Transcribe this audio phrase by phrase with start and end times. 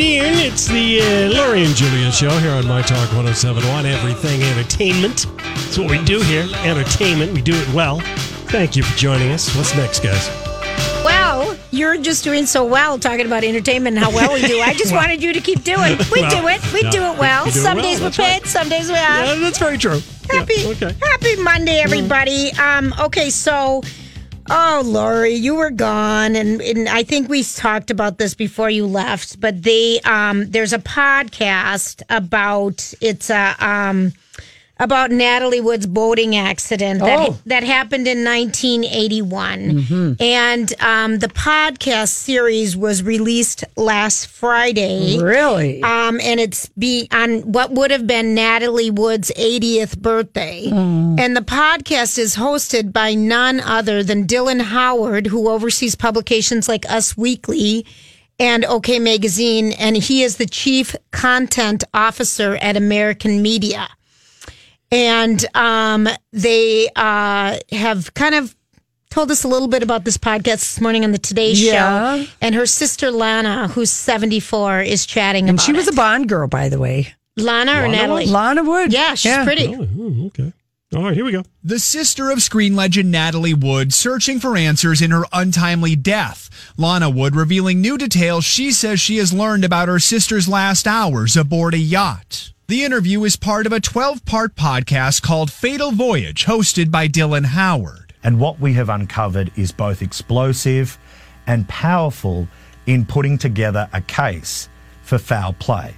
[0.00, 0.34] afternoon.
[0.52, 5.26] It's the uh, Lori and Julia show here on My Talk 1071, Everything Entertainment.
[5.38, 6.46] That's what we do here.
[6.64, 7.32] Entertainment.
[7.32, 8.00] We do it well.
[8.50, 9.54] Thank you for joining us.
[9.56, 10.28] What's next, guys?
[11.04, 14.60] Well, you're just doing so well talking about entertainment and how well we do.
[14.60, 15.96] I just Well- wanted you to keep doing.
[16.12, 16.72] We Well, do it.
[16.72, 17.44] We no, do it well.
[17.46, 18.42] we do it some well, days we're that's right.
[18.42, 19.24] paid, some days we are.
[19.24, 20.00] Yeah, that's very true.
[20.30, 20.94] Yeah, Happy, okay.
[21.00, 22.52] happy Monday, everybody.
[22.54, 23.80] Um, okay, so,
[24.50, 28.86] oh, Lori, you were gone, and, and I think we talked about this before you
[28.86, 29.40] left.
[29.40, 34.12] But they, um, there's a podcast about it's a um
[34.78, 37.38] about Natalie Wood's boating accident that Oh.
[37.46, 45.18] that happened in 1981, and um, the podcast series was released last Friday.
[45.18, 45.82] Really?
[45.82, 50.66] Um, and it's be on what would have been Natalie Wood's 80th birthday.
[50.66, 56.84] And the podcast is hosted by none other than Dylan Howard, who oversees publications like
[56.90, 57.86] Us Weekly
[58.38, 59.72] and OK Magazine.
[59.72, 63.88] And he is the chief content officer at American Media.
[64.96, 68.56] And um, they uh, have kind of
[69.10, 72.22] told us a little bit about this podcast this morning on the Today Yeah.
[72.24, 72.30] Show.
[72.40, 75.92] And her sister Lana, who's 74, is chatting and about she was it.
[75.92, 77.14] a Bond girl, by the way.
[77.36, 78.22] Lana or Natalie?
[78.22, 78.30] was?
[78.32, 78.90] Lana Wood.
[78.92, 79.66] Yeah, she's pretty.
[79.74, 80.52] Oh, oh, okay.
[80.94, 81.42] All right, here we go.
[81.62, 86.48] The sister of screen legend Natalie Wood searching for answers in her untimely death.
[86.78, 91.36] Lana Wood revealing new details she says she has learned about her sister's last hours
[91.36, 92.52] aboard a yacht.
[92.68, 97.44] The interview is part of a 12 part podcast called Fatal Voyage, hosted by Dylan
[97.44, 98.12] Howard.
[98.24, 100.98] And what we have uncovered is both explosive
[101.46, 102.48] and powerful
[102.86, 104.68] in putting together a case
[105.02, 105.94] for foul play.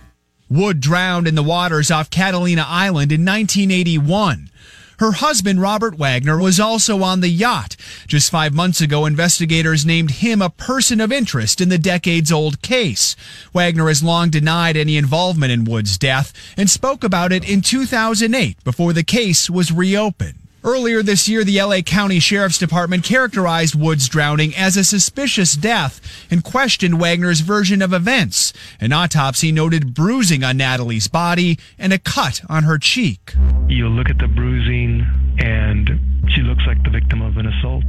[0.50, 4.50] Wood drowned in the waters off Catalina Island in 1981.
[4.98, 7.76] Her husband, Robert Wagner, was also on the yacht.
[8.08, 12.62] Just five months ago, investigators named him a person of interest in the decades old
[12.62, 13.14] case.
[13.54, 18.62] Wagner has long denied any involvement in Wood's death and spoke about it in 2008
[18.64, 20.34] before the case was reopened.
[20.64, 26.00] Earlier this year, the LA County Sheriff's Department characterized Wood's drowning as a suspicious death
[26.32, 28.52] and questioned Wagner's version of events.
[28.80, 33.34] An autopsy noted bruising on Natalie's body and a cut on her cheek.
[33.68, 35.06] You look at the bruising,
[35.38, 35.88] and
[36.34, 37.84] she looks like the victim of an assault.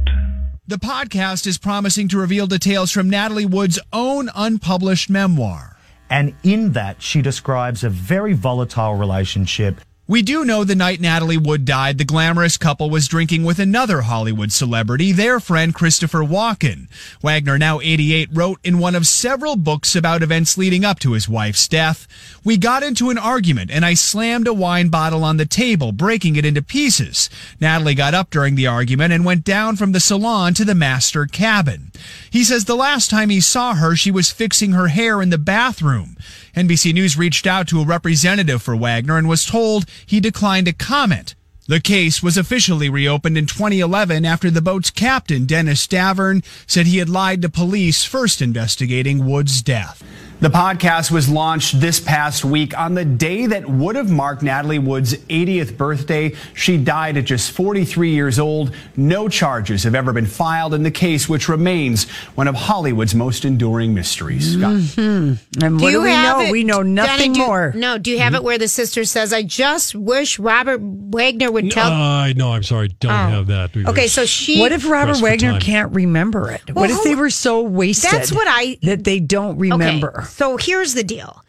[0.68, 5.76] The podcast is promising to reveal details from Natalie Wood's own unpublished memoir.
[6.08, 11.38] And in that, she describes a very volatile relationship We do know the night Natalie
[11.38, 16.88] Wood died, the glamorous couple was drinking with another Hollywood celebrity, their friend Christopher Walken.
[17.22, 21.28] Wagner, now 88, wrote in one of several books about events leading up to his
[21.28, 22.08] wife's death.
[22.42, 26.34] We got into an argument and I slammed a wine bottle on the table, breaking
[26.34, 27.30] it into pieces.
[27.60, 31.26] Natalie got up during the argument and went down from the salon to the master
[31.26, 31.92] cabin.
[32.28, 35.38] He says the last time he saw her, she was fixing her hair in the
[35.38, 36.16] bathroom.
[36.54, 40.72] NBC News reached out to a representative for Wagner and was told he declined to
[40.72, 41.34] comment.
[41.68, 46.98] The case was officially reopened in 2011 after the boat's captain, Dennis Davern, said he
[46.98, 50.02] had lied to police first investigating Wood's death.
[50.40, 54.78] The podcast was launched this past week on the day that would have marked Natalie
[54.78, 56.32] Wood's 80th birthday.
[56.54, 58.74] She died at just 43 years old.
[58.96, 63.44] No charges have ever been filed in the case, which remains one of Hollywood's most
[63.44, 64.54] enduring mysteries.
[64.54, 64.80] Scott.
[64.96, 65.38] And
[65.78, 66.40] what do we know?
[66.40, 67.72] it- we know Danny, nothing do- more.
[67.76, 71.70] No, do you have it where the sister says, I just wish Robert Wagner would
[71.70, 71.92] tell.
[71.92, 72.88] Uh, no, I'm sorry.
[72.88, 73.14] Don't Oh.
[73.14, 73.74] have that.
[73.74, 74.58] We okay, so she.
[74.58, 76.62] What if Robert Wagner can't remember it?
[76.68, 78.10] Well, what if they were so wasted?
[78.10, 80.20] That's what I- that they don't remember.
[80.20, 81.42] Okay, so here's the deal: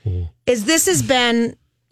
[0.45, 1.56] is this has been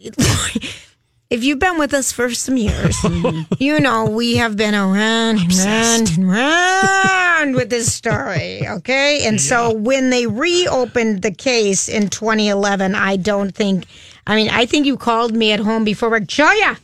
[1.30, 2.96] if you've been with us for some years,
[3.58, 8.66] you know we have been around and round and round with this story.
[8.66, 9.26] Okay.
[9.26, 13.86] And so when they reopened the case in 2011, I don't think,
[14.26, 16.76] I mean, I think you called me at home before work, Julia.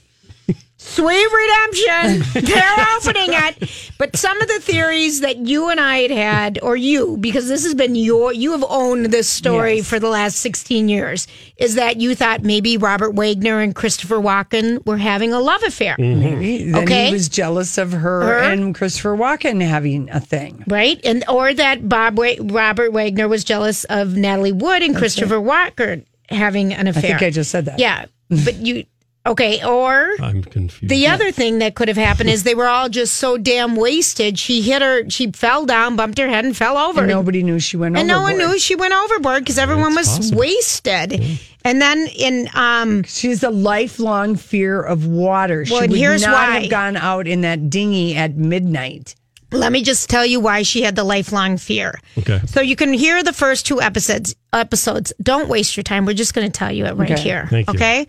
[0.89, 2.45] Sweet redemption.
[2.45, 3.91] They're opening it.
[3.99, 7.65] But some of the theories that you and I had had, or you, because this
[7.65, 9.89] has been your, you have owned this story Yes.
[9.91, 14.85] for the last 16 years, is that you thought maybe Robert Wagner and Christopher Walken
[14.87, 15.97] were having a love affair.
[15.99, 16.21] Mm-hmm.
[16.21, 16.71] Maybe.
[16.73, 17.07] Then Okay.
[17.09, 18.39] he was jealous of her, Her?
[18.53, 20.63] and Christopher Walken having a thing.
[20.69, 21.01] Right?
[21.05, 26.05] And or that Bob Wa- Robert Wagner was jealous of Natalie Wood and Christopher Walken
[26.29, 27.01] having an affair.
[27.05, 27.79] I think I just said that.
[27.79, 28.07] Yeah.
[28.29, 28.85] But you
[29.27, 30.89] okay, or I'm confused.
[30.91, 34.39] The other thing that could have happened is they were all just so damn wasted.
[34.39, 37.01] She hit her, she fell down, bumped her head, and fell over.
[37.01, 38.53] And nobody knew she went And no one overboard.
[38.53, 40.39] knew she went overboard because everyone was possible.
[40.39, 41.23] wasted.
[41.65, 45.65] And then in um, She has a lifelong fear of water.
[45.69, 46.61] Well, she and would here's not why.
[46.61, 49.17] have gone out in that dinghy at midnight.
[49.53, 51.99] let me just tell you why she had the lifelong fear.
[52.19, 52.41] Okay.
[52.47, 54.35] So you can hear the first two episodes.
[54.53, 55.13] Episodes.
[55.23, 56.07] Don't waste your time.
[56.07, 57.21] We're just going to tell you it right Okay.
[57.21, 57.47] here.
[57.51, 57.75] Thank you.
[57.75, 58.07] Okay.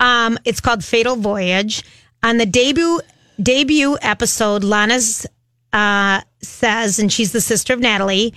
[0.00, 1.84] Um, it's called Fatal Voyage.
[2.22, 3.00] On the debut
[3.40, 5.26] debut episode, Lana's
[5.72, 8.34] uh, says, and she's the sister of Natalie,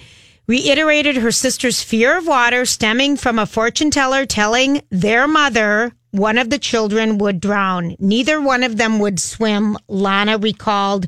[0.48, 6.38] reiterated her sister's fear of water stemming from a fortune teller telling their mother one
[6.38, 7.96] of the children would drown.
[7.98, 9.78] Neither one of them would swim.
[9.88, 11.08] Lana recalled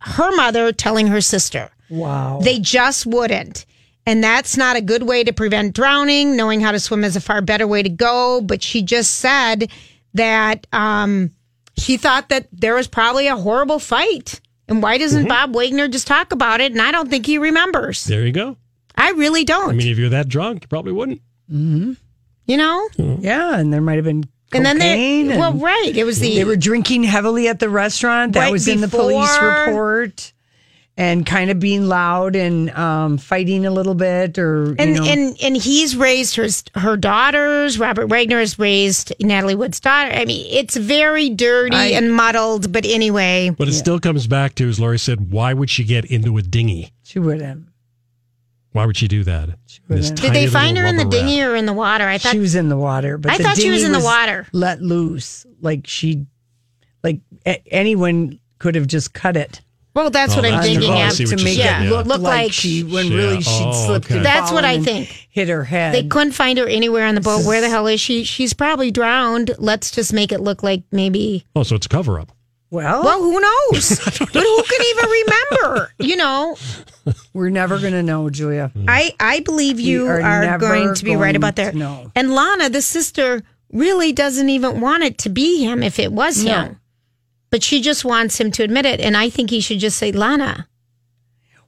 [0.00, 1.70] her mother telling her sister.
[1.88, 2.40] Wow.
[2.42, 3.66] They just wouldn't.
[4.06, 6.36] And that's not a good way to prevent drowning.
[6.36, 8.40] Knowing how to swim is a far better way to go.
[8.40, 9.70] But she just said
[10.14, 11.30] that um,
[11.76, 14.40] she thought that there was probably a horrible fight.
[14.68, 16.72] And why doesn't Bob Wagner just talk about it?
[16.72, 18.04] And I don't think he remembers.
[18.04, 18.56] There you go.
[18.96, 19.70] I really don't.
[19.70, 21.20] I mean, if you're that drunk, you probably wouldn't.
[21.48, 22.88] you know?
[22.96, 25.92] yeah, and there might have been And then cocaine they, and well, right.
[25.96, 28.34] It was the, they were drinking heavily at the restaurant.
[28.34, 30.32] That Right was in the police report.
[31.00, 35.04] And kind of being loud and um, fighting a little bit, or and, you know,
[35.06, 36.46] and and he's raised her
[36.78, 37.78] her daughters.
[37.78, 40.12] Robert Wagner has raised Natalie Wood's daughter.
[40.12, 42.70] I mean, it's very dirty I- and muddled.
[42.72, 46.04] But anyway, But it still comes back to, as Laurie said, why would she get
[46.04, 46.92] into a dinghy?
[47.02, 47.66] she wouldn't.
[48.72, 49.48] Why would she do that?
[49.66, 50.20] This wouldn't.
[50.20, 51.50] Did they find her in the dinghy raft.
[51.50, 52.06] or in the water?
[52.06, 54.00] I thought she was in the water, but I the thought she was in the
[54.00, 54.46] water.
[54.52, 55.44] let loose.
[55.60, 56.26] Like she,
[57.02, 59.60] like a- anyone could have just cut it.
[60.00, 60.90] Well, that's Oh, what I'm that's thinking.
[60.90, 61.12] Oh, of.
[61.14, 61.90] to you're make saying, it yeah.
[61.90, 63.16] look, Look like, like- she when Yeah.
[63.16, 64.20] really oh, she'd Oh, slipped okay.
[64.20, 65.08] That's what I think.
[65.30, 65.94] Hit her head.
[65.94, 67.44] They couldn't find her anywhere on the boat.
[67.44, 68.24] Where the hell is she?
[68.24, 69.52] She's probably drowned.
[69.58, 71.44] Let's just make it look like maybe.
[71.54, 72.32] Oh, so it's a cover up.
[72.70, 73.98] well, Well, who knows?
[74.18, 75.92] but who can even remember?
[75.98, 76.56] You know,
[77.34, 78.70] we're never gonna know, Julia.
[78.74, 78.86] Hmm.
[78.88, 81.74] I I believe you are are, going to be right about that.
[81.74, 82.10] No.
[82.16, 83.42] And Lana, the sister,
[83.72, 86.52] really doesn't even want it to be him if it was No.
[86.62, 86.80] him.
[87.50, 89.00] But she just wants him to admit it.
[89.00, 90.68] And I think he should just say, Lana.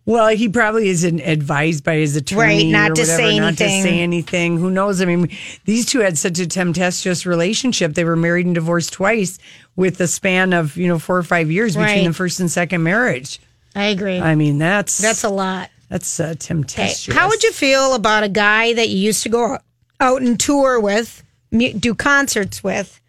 [0.04, 3.56] Well, he probably isn't advised by his attorney, Right, not or to whatever, say not
[3.58, 3.82] to anything.
[3.84, 4.58] say anything.
[4.58, 5.00] Who knows?
[5.00, 5.28] I mean,
[5.64, 7.94] these two had such a tempestuous relationship.
[7.94, 9.38] They were married and divorced twice,
[9.76, 12.82] with a span of you know four or five years between the first and second
[12.82, 13.38] marriage.
[13.76, 14.18] I agree.
[14.20, 15.70] I mean, that's That's a lot.
[15.88, 16.34] that's uh, Okay.
[16.36, 17.16] tempestuous.
[17.16, 19.58] How would you feel about a guy that you used to go
[20.00, 23.00] out and tour with, do concerts with,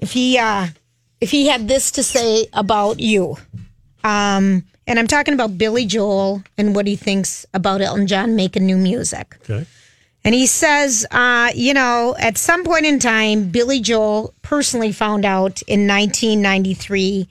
[0.00, 0.66] if he uh,
[1.22, 3.36] if he had this to say about you?
[4.02, 8.66] Um, and I'm talking about Billy Joel and what he thinks about Elton John making
[8.66, 9.36] new music.
[9.42, 9.64] Okay.
[10.24, 15.24] And he says, uh, you know, at some point in time, Billy Joel personally found
[15.24, 17.28] out in 1993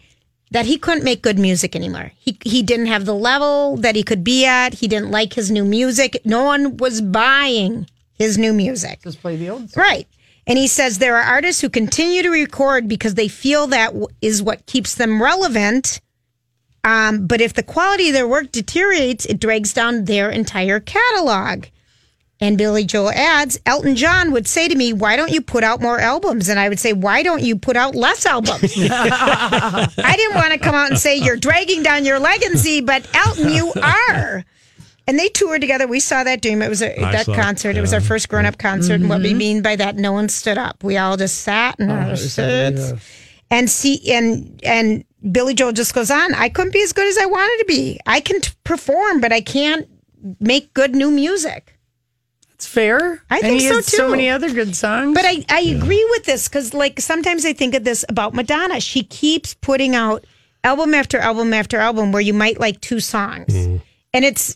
[0.51, 2.11] that he couldn't make good music anymore.
[2.17, 4.75] He he didn't have the level that he could be at.
[4.75, 6.21] He didn't like his new music.
[6.25, 9.01] No one was buying his new music.
[9.03, 9.75] just play the old?
[9.75, 10.07] Right.
[10.47, 14.41] And he says there are artists who continue to record because they feel that is
[14.41, 16.01] what keeps them relevant.
[16.83, 21.65] Um, but if the quality of their work deteriorates, it drags down their entire catalog.
[22.43, 25.79] And Billy Joel adds, Elton John would say to me, Why don't you put out
[25.79, 26.49] more albums?
[26.49, 28.73] And I would say, Why don't you put out less albums?
[28.77, 33.51] I didn't want to come out and say, You're dragging down your legacy, but Elton,
[33.51, 34.43] you are.
[35.11, 35.87] And they toured together.
[35.87, 36.61] We saw that dream.
[36.61, 37.75] It was a, I that saw it, concert.
[37.75, 38.93] It was our first grown up concert.
[38.93, 40.85] And what we mean by that, no one stood up.
[40.85, 42.93] We all just sat in our seats.
[43.49, 45.03] And see, and and
[45.33, 46.33] Billy Joel just goes on.
[46.33, 47.99] I couldn't be as good as I wanted to be.
[48.05, 49.89] I can t- perform, but I can't
[50.39, 51.77] make good new music.
[52.53, 53.21] It's fair.
[53.29, 53.97] I And think he so, too.
[53.97, 55.13] So many other good songs.
[55.13, 58.79] But I, I agree with this because, like, sometimes I think of this about Madonna.
[58.79, 60.23] She keeps putting out
[60.63, 63.53] album after album after album where you might like two songs.
[64.13, 64.55] And it's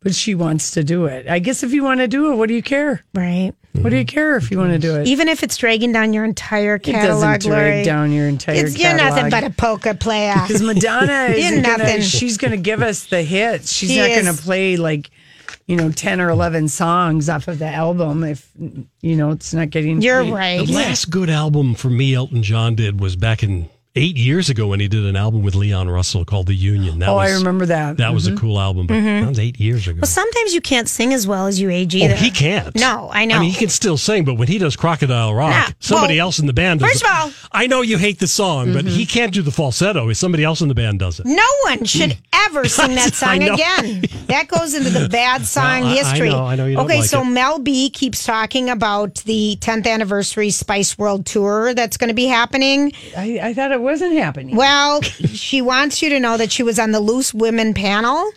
[0.00, 1.26] but she wants to do it.
[1.28, 3.04] I guess if you want to do it, what do you care?
[3.14, 3.52] right.
[3.82, 5.06] What do you care if you want to do it?
[5.06, 7.84] Even if it's dragging down your entire catalog, It catalog, doesn't drag Lori.
[7.84, 10.32] down your entire It's, you're nothing but a polka player.
[10.46, 12.00] Because Madonna is nothing.
[12.00, 13.70] she's going to give us the hits.
[13.70, 15.10] She's She not going to play like,
[15.66, 18.50] you know, 10 or 11 songs off of the album if,
[19.02, 20.00] you know, it's not getting.
[20.00, 20.32] You're played.
[20.32, 20.66] right.
[20.66, 24.68] The last good album for me, Elton John did was back in eight years ago
[24.68, 26.98] when he did an album with Leon Russell called The Union.
[27.00, 27.96] That Oh, was, I remember that.
[27.96, 30.00] That was a cool album, but that was eight years ago.
[30.02, 32.74] Well, sometimes you can't sing as well as you age Oh, he can't.
[32.78, 33.36] No, I know.
[33.36, 36.26] I mean, he can still sing, but when he does Crocodile Rock, Yeah, somebody well,
[36.26, 37.08] else in the band does first it.
[37.08, 37.46] of all- Mm-hmm.
[37.52, 40.08] I know you hate the song, but he can't do the falsetto.
[40.10, 41.26] if Somebody else in the band does it.
[41.26, 44.04] No one should ever sing that song again.
[44.26, 46.28] That goes into the bad song Well, I- I history.
[46.30, 47.24] know- I know you don't okay, like so it.
[47.30, 52.26] Mel B keeps talking about the 10th anniversary Spice World Tour that's going to be
[52.26, 52.92] happening.
[53.16, 54.56] I, I thought it wasn't happening.
[54.56, 58.30] Well, she wants you to know that she was on the Loose Women panel.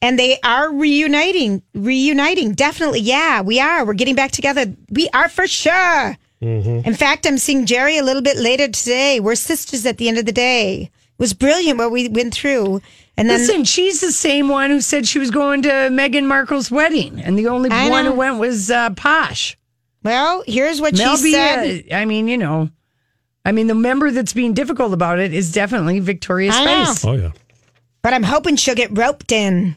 [0.00, 2.54] And they are reuniting, reuniting.
[2.54, 3.00] Definitely.
[3.00, 3.84] Yeah, we are.
[3.84, 4.66] We're getting back together.
[4.90, 6.16] We are for sure.
[6.40, 9.18] In fact, I'm seeing Geri a little bit later today.
[9.18, 10.82] We're sisters at the end of the day.
[10.82, 12.80] It was brilliant what we went through.
[13.16, 16.70] And then Listen, she's the same one who said she was going to Meghan Markle's
[16.70, 18.12] wedding, and the only I one know.
[18.12, 19.58] who went was uh, Posh.
[20.04, 21.84] Well, here's what Mel she B, said.
[21.90, 22.70] I mean, you know,
[23.44, 26.84] I mean, the member that's being difficult about it is definitely Victoria I know.
[26.84, 27.04] Spice.
[27.04, 27.32] Oh, yeah.
[28.02, 29.76] But I'm hoping she'll get roped in.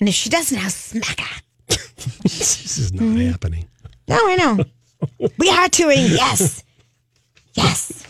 [0.00, 1.40] And if she doesn't, I'll smack her.
[2.22, 3.30] This is not Mm-hmm.
[3.30, 3.68] happening.
[4.08, 5.28] No, I know.
[5.38, 5.98] we are touring.
[5.98, 6.62] Yes.
[7.54, 8.04] Yes.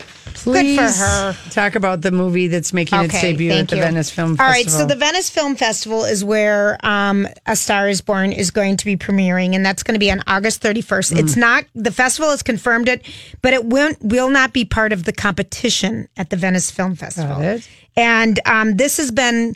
[0.53, 1.35] Good for Please her.
[1.51, 3.81] Talk about the movie that's making its debut at the you.
[3.81, 4.45] Venice Film Festival.
[4.45, 8.51] All right, so the Venice Film Festival is where um, A Star is Born is
[8.51, 11.17] going to be premiering, and that's going to be on August 31st.
[11.19, 11.37] It's Mm.
[11.37, 13.05] not, the festival has confirmed it,
[13.41, 17.59] but it won't, will not be part of the competition at the Venice Film Festival.
[17.95, 19.55] And um, this has been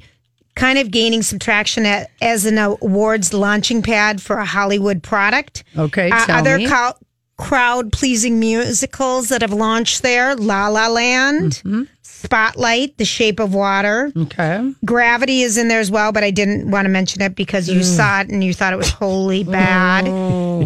[0.56, 5.64] kind of gaining some traction at, as an awards launching pad for a Hollywood product.
[5.78, 6.94] Okay, Uh, other co-
[7.42, 11.84] crowd pleasing musicals that have launched there La La Land, Mm-hmm.
[12.04, 14.12] Spotlight, The Shape of Water.
[14.16, 14.72] okay.
[14.86, 17.82] Gravity is in there as well, but I didn't want to mention it because you
[17.82, 20.06] saw it and you thought it was wholly bad.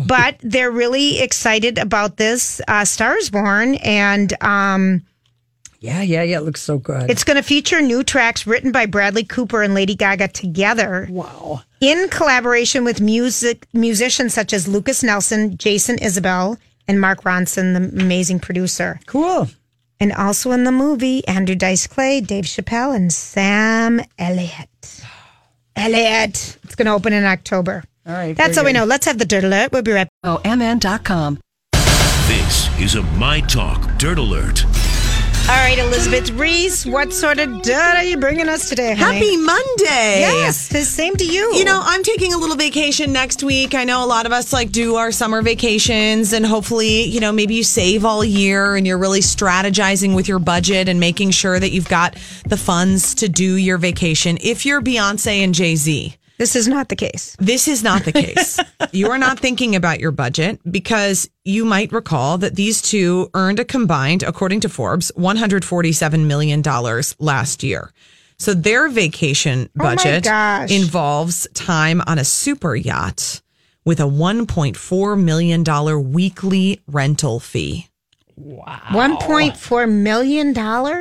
[0.06, 5.06] But they're really excited about this uh, Stars Born, and um,
[5.86, 6.38] Yeah, yeah, yeah.
[6.38, 7.10] It looks so good.
[7.10, 11.08] it's going to feature new tracks written by Bradley Cooper and Lady Gaga together.
[11.10, 11.62] wow.
[11.80, 18.02] in collaboration with music musicians such as Lukas Nelson, Jason Isbell, and Mark Ronson, the
[18.02, 19.00] amazing producer.
[19.06, 19.48] Cool.
[20.00, 25.04] And also in the movie, Andrew Dice Clay, Dave Chappelle, and Sam Elliott.
[25.76, 26.58] Elliott.
[26.64, 27.84] It's going to open in October.
[28.08, 28.36] All right.
[28.36, 28.86] That's very all we know.
[28.86, 29.72] Let's have the dirt alert.
[29.72, 31.40] We'll be right Oh, MN.com.
[32.28, 34.66] This is a My Talk Dirt Alert.
[35.48, 39.18] All right, Elizabeth Ries, what sort of dirt are you bringing us today, honey?
[39.18, 40.22] Happy Monday.
[40.22, 41.54] Yes, the same to you.
[41.54, 43.76] You know, I'm taking a little vacation next week.
[43.76, 47.32] I know a lot of us like do our summer vacations and hopefully, you know,
[47.32, 51.60] maybe you save all year and you're really strategizing with your budget and making sure
[51.60, 54.40] that you've got the funds to do your vacation.
[54.42, 57.36] If you're Beyonce and Jay-Z, this is not the case.
[57.40, 58.60] this is not the case.
[58.92, 63.60] you are not thinking about your budget because you might recall that these two earned
[63.60, 66.62] a combined, according to Forbes, $147 million
[67.20, 67.92] last year.
[68.38, 70.70] So their vacation Oh budget gosh.
[70.72, 73.42] involves time on a super yacht
[73.86, 77.88] with a $1.4 million weekly rental fee.
[78.36, 78.82] Wow.
[78.90, 80.54] $1.4 million?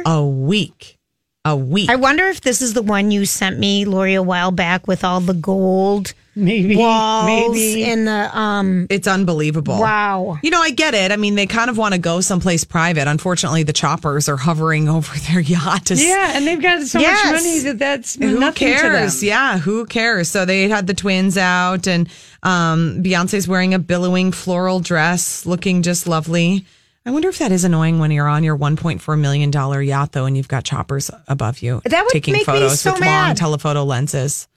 [0.06, 0.98] A week.
[1.46, 1.90] A week.
[1.90, 5.04] I wonder if this is the one you sent me, Lori, a while back with
[5.04, 6.74] all the gold Maybe.
[6.74, 7.84] walls Maybe.
[7.84, 8.86] and the um.
[8.88, 9.78] it's unbelievable.
[9.78, 10.38] Wow.
[10.42, 11.12] You know, I get it.
[11.12, 13.06] I mean, they kind of want to go someplace private.
[13.08, 15.84] Unfortunately, the choppers are hovering over their yacht.
[15.86, 17.22] To Yeah, and they've got so Yes.
[17.26, 19.16] much money that that's Who nothing cares?
[19.16, 19.28] to them.
[19.28, 20.30] Yeah, who cares?
[20.30, 22.08] So they had the twins out, and
[22.42, 26.64] um, Beyonce's wearing a billowing floral dress, looking just lovely.
[27.06, 30.24] I wonder if that is annoying when you're on your 1.4 million dollar yacht, though,
[30.24, 33.26] and you've got choppers above you That would taking make me photos so with mad.
[33.28, 34.48] long telephoto lenses.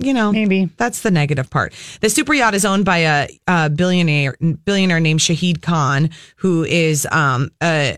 [0.00, 0.68] You know, Maybe.
[0.76, 1.72] that's the negative part.
[2.00, 7.06] The super yacht is owned by a, a billionaire billionaire named Shahid Khan, who is
[7.12, 7.92] um uh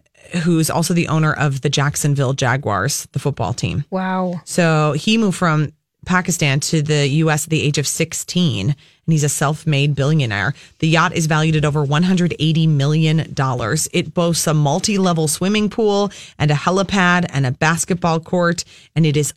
[0.45, 3.85] who's also the owner of the Jacksonville Jaguars, the football team.
[3.91, 4.41] Wow.
[4.45, 5.73] So he moved from
[6.05, 7.45] Pakistan to the U.S.
[7.45, 10.55] at the age of 16, and he's a self made billionaire.
[10.81, 13.21] The yacht is valued at over $180 million.
[13.93, 18.65] It boasts a multi level swimming pool and a helipad and a basketball court,
[18.97, 19.33] and it is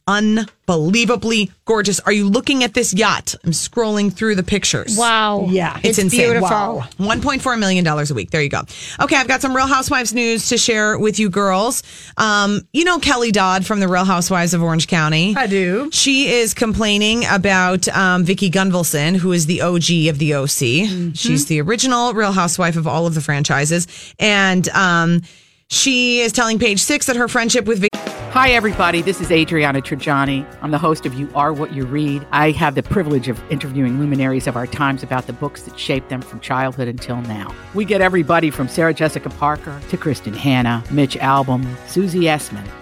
[0.67, 1.99] unbelievably gorgeous.
[2.01, 3.35] Are you looking at this yacht?
[3.43, 4.97] I'm scrolling through the pictures.
[4.97, 5.45] Wow.
[5.49, 5.77] Yeah.
[5.77, 6.19] It's, It's insane.
[6.31, 6.49] beautiful.
[6.49, 6.87] Wow.
[6.99, 8.31] $1.4 million a week.
[8.31, 8.61] There you go.
[8.99, 11.83] Okay, I've got some Real Housewives news to share with you girls.
[12.17, 15.35] Um, you know Kelly Dodd from the Real Housewives of Orange County.
[15.37, 15.89] I do.
[15.91, 21.15] She is complaining about um, Vicki Gunvalson, who is the the OG of the OC.
[21.15, 23.87] She's the original Real Housewife of all of the franchises.
[24.19, 25.21] And um,
[25.67, 27.97] she is telling Page Six that her friendship with Vicki.
[28.31, 29.01] Hi, everybody.
[29.01, 30.45] This is Adriana Trigiani.
[30.61, 32.25] I'm the host of You Are What You Read.
[32.31, 36.09] I have the privilege of interviewing luminaries of our times about the books that shaped
[36.09, 37.53] them from childhood until now.
[37.73, 42.67] We get everybody from Sarah Jessica Parker to Kristin Hannah, Mitch Albom, Susie Essman,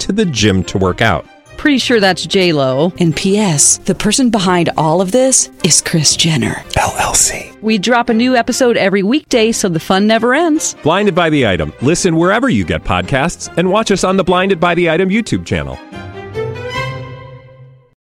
[0.00, 1.26] to the gym to work out.
[1.56, 2.92] Pretty sure that's J Lo.
[2.98, 3.78] And P.S.
[3.78, 7.60] The person behind all of this is Kris Jenner LLC.
[7.62, 10.74] We drop a new episode every weekday, so the fun never ends.
[10.82, 11.72] Blinded by the item.
[11.80, 15.46] Listen wherever you get podcasts, and watch us on the Blinded by the Item YouTube
[15.46, 15.78] channel.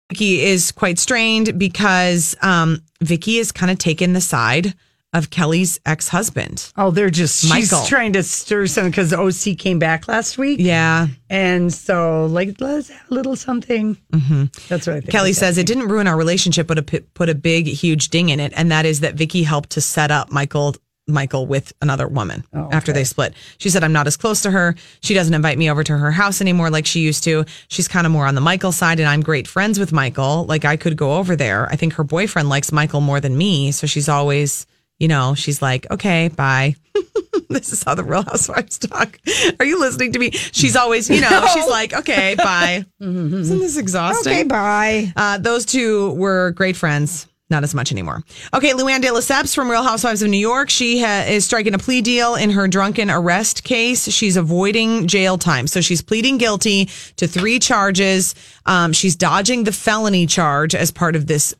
[0.09, 4.73] Vicki is quite strained because um, Vicki is kind of taken the side
[5.13, 6.71] of Kelly's ex husband.
[6.75, 7.79] Oh, they're just Michael.
[7.79, 10.59] she's trying to stir something because OC came back last week.
[10.59, 11.07] Yeah.
[11.29, 13.95] And so, like, let's have a little something.
[14.11, 14.45] Mm-hmm.
[14.67, 15.11] That's what I think.
[15.11, 18.39] Kelly says it didn't ruin our relationship, but it put a big, huge ding in
[18.39, 20.75] it, and that is that Vicki helped to set up Michael.
[21.09, 23.33] Michael with another woman Oh, after they split.
[23.59, 24.75] She said, I'm not as close to her.
[24.99, 27.45] She doesn't invite me over to her house anymore like she used to.
[27.69, 30.43] She's kind of more on the Michael side, and I'm great friends with Michael.
[30.47, 31.65] Like I could go over there.
[31.71, 33.71] I think her boyfriend likes Michael more than me.
[33.71, 34.67] So she's always,
[34.99, 36.75] you know, she's like, okay, bye.
[37.49, 39.19] this is how the real housewives talk.
[39.59, 40.31] Are you listening to me?
[40.31, 41.47] She's always, you know, No.
[41.53, 42.85] she's like, okay, bye.
[42.99, 44.33] Isn't this exhausting?
[44.33, 45.13] Okay, bye.
[45.15, 47.27] Uh, those two were great friends.
[47.49, 48.23] Not as much anymore.
[48.53, 50.69] Okay, Luann de Lesseps from Real Housewives of New York.
[50.69, 54.11] She ha- is striking a plea deal in her drunken arrest case.
[54.11, 55.65] She's avoiding jail time.
[55.67, 58.35] So she's pleading guilty to three charges.
[58.65, 61.55] Um, she's dodging the felony charge as part of this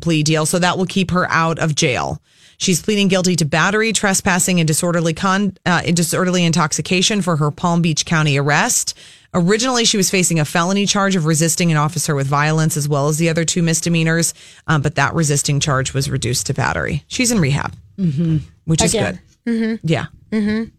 [0.00, 0.46] plea deal.
[0.46, 2.22] So that will keep her out of jail.
[2.58, 7.82] She's pleading guilty to battery, trespassing, and disorderly con uh, disorderly intoxication for her Palm
[7.82, 8.96] Beach County arrest.
[9.34, 13.08] Originally, she was facing a felony charge of resisting an officer with violence, as well
[13.08, 14.32] as the other two misdemeanors.
[14.66, 17.04] Um, but that resisting charge was reduced to battery.
[17.08, 18.38] She's in rehab, Mm-hmm.
[18.64, 19.20] which is Again.
[19.44, 19.80] good.
[19.82, 20.06] Yeah.
[20.30, 20.70] Mm-hmm.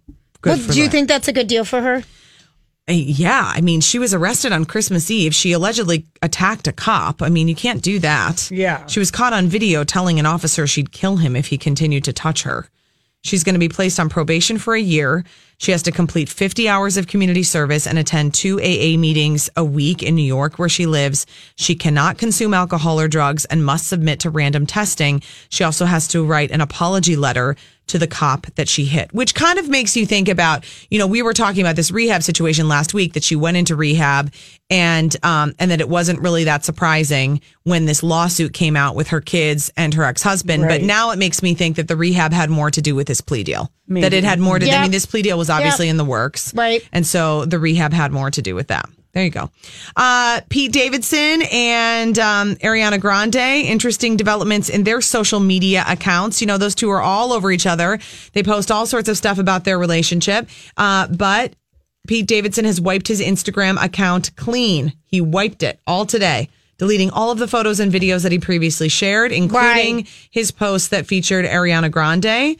[0.42, 2.04] Good Well, do you think that's a good deal for her?
[2.90, 5.36] Uh, Yeah, I mean, she was arrested on Christmas Eve.
[5.36, 7.22] She allegedly attacked a cop.
[7.22, 8.50] I mean, you can't do that.
[8.52, 8.86] Yeah.
[8.88, 12.14] She was caught on video telling an officer she'd kill him if he continued to
[12.14, 12.70] touch her.
[13.24, 15.26] She's going to be placed on probation for a year.
[15.58, 19.66] She has to complete 50 hours of community service and attend two AA meetings a
[19.66, 21.26] week in New York, where she lives.
[21.56, 25.22] She cannot consume alcohol or drugs and must submit to random testing.
[25.50, 29.34] She also has to write an apology letter to the cop that she hit, which
[29.36, 32.68] kind of makes you think about, you know, we were talking about this rehab situation
[32.68, 34.32] last week that she went into rehab
[34.70, 39.08] and um and that it wasn't really that surprising when this lawsuit came out with
[39.10, 40.64] her kids and her ex-husband.
[40.68, 43.22] But now it makes me think that the rehab had more to do with this
[43.22, 43.72] plea deal.
[43.88, 45.92] That it had more to do I mean, this plea deal was obviously Yep.
[45.92, 46.54] in the works.
[46.54, 46.88] Right.
[46.92, 48.90] And so the rehab had more to do with that.
[49.18, 49.50] There you go.
[49.96, 56.40] Uh, Pete Davidson and um, Ariana Grande, interesting developments in their social media accounts.
[56.40, 57.98] You know, those two are all over each other.
[58.34, 60.48] They post all sorts of stuff about their relationship.
[60.78, 61.56] Uh, but
[62.08, 64.94] Pete Davidson has wiped his Instagram account clean.
[65.08, 68.88] He wiped it all today, deleting all of the photos and videos that he previously
[68.88, 72.56] shared, including his posts that featured Ariana Grande.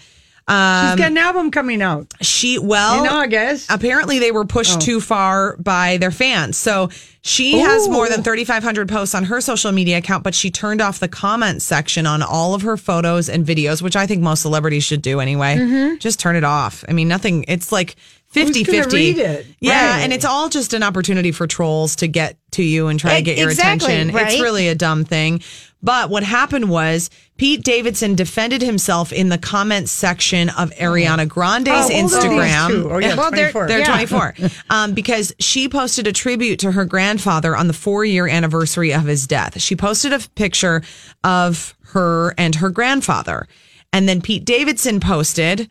[0.50, 2.14] Um, She's got an album coming out.
[2.22, 3.70] she well In August.
[3.70, 4.80] Apparently, they were pushed Oh.
[4.80, 6.56] too far by their fans.
[6.56, 6.90] So
[7.22, 11.00] she has more than 3,500 posts on her social media account, but she turned off
[11.00, 14.86] the comment section on all of her photos and videos, which I think most celebrities
[14.86, 15.98] should do anyway.
[16.00, 16.86] Just turn it off.
[16.88, 17.44] I mean, nothing.
[17.50, 17.98] It's like
[18.30, 18.72] 50 Mm-hmm.
[18.72, 18.96] 50.
[18.96, 19.46] read it?
[19.60, 19.96] Yeah.
[19.96, 20.02] Right.
[20.04, 23.18] And it's all just an opportunity for trolls to get to you and try to
[23.20, 24.16] E- get your exactly, attention.
[24.18, 25.42] It's really a dumb thing.
[25.84, 31.88] But what happened was Pete Davidson defended himself in the comments section of Ariana Grande's
[31.88, 32.92] these Instagram.
[32.92, 33.68] Oh, yeah, Well, they're- 24.
[33.68, 33.86] They're Yeah.
[33.86, 34.36] 24.
[34.70, 39.04] Um, because she posted a tribute to her grandfather on the four year anniversary of
[39.06, 39.62] his death.
[39.62, 40.82] She posted a picture
[41.24, 43.48] of her and her grandfather.
[43.94, 45.70] And then Pete Davidson posted,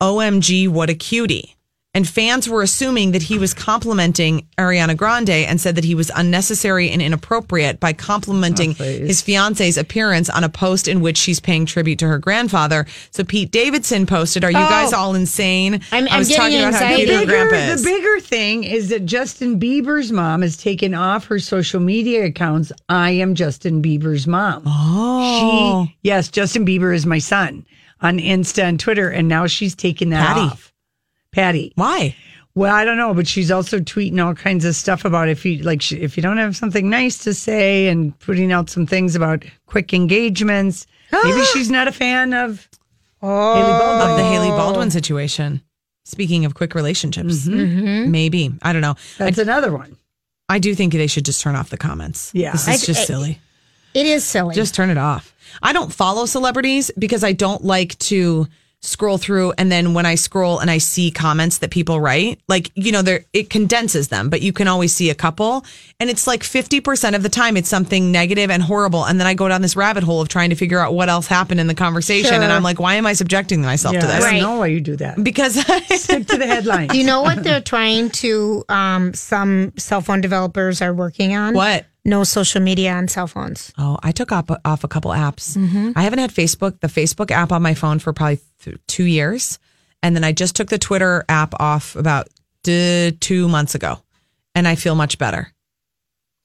[0.00, 1.56] OMG, what a cutie.
[1.92, 6.08] And fans were assuming that he was complimenting Ariana Grande and said that he was
[6.14, 11.40] unnecessary and inappropriate by complimenting oh, his fiance's appearance on a post in which she's
[11.40, 12.86] paying tribute to her grandfather.
[13.10, 14.68] So Pete Davidson posted, Are you Oh.
[14.68, 15.80] guys all insane?
[15.90, 17.06] I'm- I was talking about how anxiety.
[17.06, 21.40] cute bigger, grandpa the bigger thing is that Justin Bieber's mom has taken off her
[21.40, 22.70] social media accounts.
[22.88, 24.62] I am Justin Bieber's mom.
[24.64, 25.86] Oh.
[25.88, 27.66] She, yes, Justin Bieber is my son
[28.00, 30.40] on Insta and Twitter, and now she's taken that Patty.
[30.42, 30.69] off.
[31.32, 31.72] Patty.
[31.76, 32.14] Why?
[32.54, 35.62] Well, I don't know, but she's also tweeting all kinds of stuff about if you
[35.62, 39.14] like she, if you don't have something nice to say and putting out some things
[39.14, 40.86] about quick engagements.
[41.12, 42.68] Maybe she's not a fan of
[43.20, 43.30] Hailey
[43.62, 44.10] Baldwin.
[44.10, 45.62] Of the Hailey Baldwin situation.
[46.04, 48.10] Speaking of quick relationships, Mm-hmm.
[48.10, 48.50] maybe.
[48.62, 48.96] I don't know.
[49.18, 49.96] That's another one.
[50.48, 52.32] I do think they should just turn off the comments.
[52.34, 52.52] Yeah.
[52.52, 53.38] This I- is just I- silly.
[53.94, 54.54] It is silly.
[54.54, 55.34] Just turn it off.
[55.62, 58.46] I don't follow celebrities because I don't like to
[58.82, 62.70] scroll through and then when I scroll and I see comments that people write, like,
[62.74, 65.64] you know, there it condenses them, but you can always see a couple.
[66.00, 69.04] And it's like 50% of the time it's something negative and horrible.
[69.04, 71.26] And then I go down this rabbit hole of trying to figure out what else
[71.26, 72.30] happened in the conversation.
[72.32, 72.42] Sure.
[72.42, 74.24] And I'm like, why am I subjecting myself Yeah, to I this?
[74.24, 74.40] don't Right.
[74.42, 75.22] know why you do that.
[75.22, 75.54] Because
[76.00, 76.94] Stick to the headlines.
[76.94, 78.64] You know what they're trying to?
[78.70, 81.84] Um, some cell phone developers are working on what?
[82.04, 83.72] No social media on cell phones.
[83.78, 85.56] Oh, I took off, off a couple apps.
[85.56, 85.92] Mm-hmm.
[85.96, 89.58] I haven't had Facebook, the Facebook app on my phone for probably th- two years.
[90.02, 92.28] And then I just took the Twitter app off about
[92.66, 93.98] uh, two months ago.
[94.54, 95.52] And I feel much better.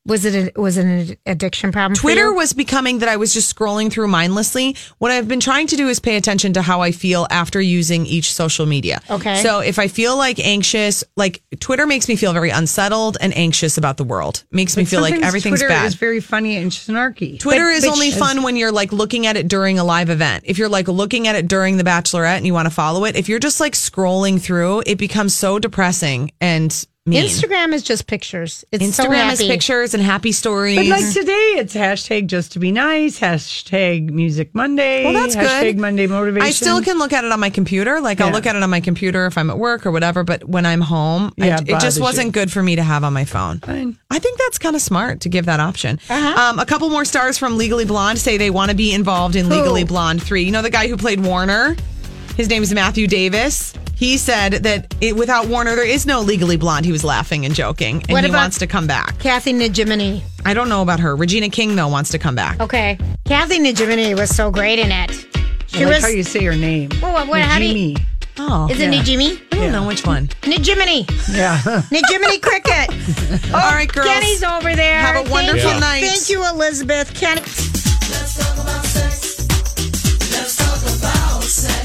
[0.08, 1.96] Was it a, was it an addiction problem?
[1.96, 2.36] for Twitter you?
[2.36, 4.76] was becoming that I was just scrolling through mindlessly.
[5.00, 8.06] What I've been trying to do is pay attention to how I feel after using
[8.06, 9.02] each social media.
[9.10, 9.42] Okay.
[9.42, 13.80] So if I feel like anxious, like Twitter makes me feel very unsettled and anxious
[13.80, 14.44] about the world.
[14.52, 15.80] Makes me feel like everything's Twitter bad.
[15.80, 17.40] Twitter is very funny and snarky.
[17.40, 19.84] Twitter But- is but only sh- fun when you're like looking at it during a
[19.84, 20.44] live event.
[20.46, 23.16] If you're like looking at it during the Bachelorette and you want to follow it,
[23.16, 27.24] if you're just like scrolling through, it becomes so depressing and mean.
[27.24, 28.66] Instagram is just pictures.
[28.72, 30.76] It's so Instagram is pictures and happy stories.
[30.78, 35.04] But like today, it's hashtag just to be nice, hashtag music Monday.
[35.04, 35.78] well, that's hashtag good.
[35.78, 36.48] Monday motivation.
[36.48, 38.02] I still can look at it on my computer.
[38.02, 40.24] Like I'll look at it on my computer if I'm at work or whatever.
[40.24, 42.32] But when I'm home, I- Yeah, it it, just wasn't you.
[42.32, 43.60] good for me to have on my phone.
[43.60, 43.98] Fine.
[44.10, 46.00] I think that's kind of smart to give that option.
[46.10, 46.42] Uh-huh.
[46.42, 49.48] Um, a couple more stars from Legally Blonde say they want to be involved in
[49.50, 50.42] Legally Blonde 3.
[50.44, 51.76] You know the guy who played Warner?
[52.36, 53.74] His name is Matthew Davis.
[53.96, 56.86] He said that it, without Warner, there is no Legally Blonde.
[56.86, 59.18] He was laughing and joking, and What he about- wants to come back.
[59.20, 60.22] Kathy Najimini.
[60.46, 61.16] I don't know about her.
[61.16, 62.60] Regina King, though, wants to come back.
[62.60, 65.12] Okay, Kathy Najimini was so great in it.
[65.68, 66.04] She I like was.
[66.04, 66.90] how you say her name.
[67.02, 68.06] Oh, what- what- how do you- Najimi.
[68.38, 69.02] Oh, is it yeah.
[69.02, 69.40] Najimi?
[69.54, 70.28] I don't know which one.
[70.42, 71.10] Najimini.
[71.34, 71.58] Yeah.
[71.90, 72.90] Najimini Cricket.
[73.54, 74.08] All right, girls.
[74.10, 75.00] Kenny's over there.
[75.00, 75.80] Have a wonderful Thank you.
[75.80, 76.04] night.
[76.04, 77.14] Thank you, Elizabeth.
[77.14, 77.40] Kenny.
[80.32, 81.85] Let's talk about sex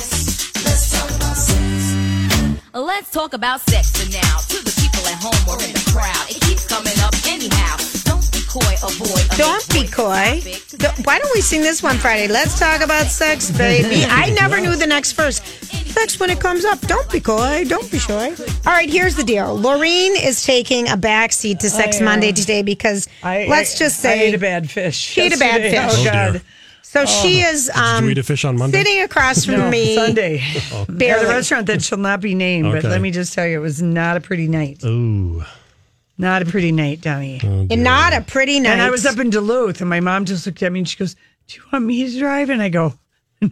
[2.72, 4.36] for now.
[4.48, 7.76] To the people at home or in the crowd, it keeps coming up anyhow.
[8.04, 9.26] Don't be coy, avoid.
[9.32, 10.40] a Don't be coy.
[11.04, 12.28] Why don't we sing this one Friday?
[12.28, 14.04] Let's talk about sex, baby.
[14.08, 15.40] I never knew the next verse.
[15.90, 16.80] Sex when it comes up.
[16.82, 17.64] Don't be coy.
[17.66, 18.28] Don't be shy.
[18.30, 19.58] All right, here's the deal.
[19.58, 23.78] Laureen is taking a backseat to Sex I, uh, Monday today because I, let's I-
[23.78, 24.96] just I say ate a bad fish.
[24.96, 25.88] She ate a bad yesterday.
[25.88, 26.06] fish.
[26.06, 26.42] Oh, Oh, God.
[26.92, 27.06] Dear.
[27.06, 27.22] so.
[27.22, 28.78] She is um, you eat a fish on Monday?
[28.78, 29.94] sitting across from No, me.
[29.94, 30.42] Sunday.
[30.72, 33.62] At a restaurant that shall not be named, but let me just tell you, it
[33.62, 34.82] was not a pretty night.
[34.84, 35.42] Ooh.
[36.18, 37.40] Not a pretty night, Dummy.
[37.42, 38.72] And not a pretty night.
[38.72, 40.98] And I was up in Duluth, and my mom just looked at me and she
[40.98, 41.14] goes,
[41.46, 42.92] "Do you want me to drive?" And I go,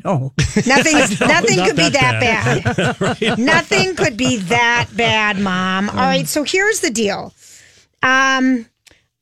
[0.05, 0.35] "No."
[0.66, 0.92] Nothing.
[1.27, 3.18] nothing not could be that that bad.
[3.20, 3.38] bad.
[3.38, 5.88] Nothing could be that bad, Mom.
[5.88, 6.29] All right.
[6.29, 7.33] So here's the deal.
[8.03, 8.66] Um,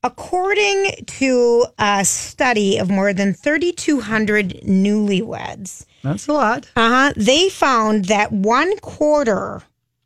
[0.07, 6.69] according to a study of more than 3,200 newlyweds, That's a lot.
[6.75, 9.63] uh huh, they found that one quarter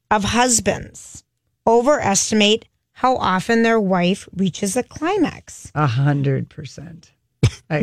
[0.10, 1.24] of husbands
[1.68, 5.72] overestimate how often their wife reaches a climax.
[5.76, 7.12] A hundred percent.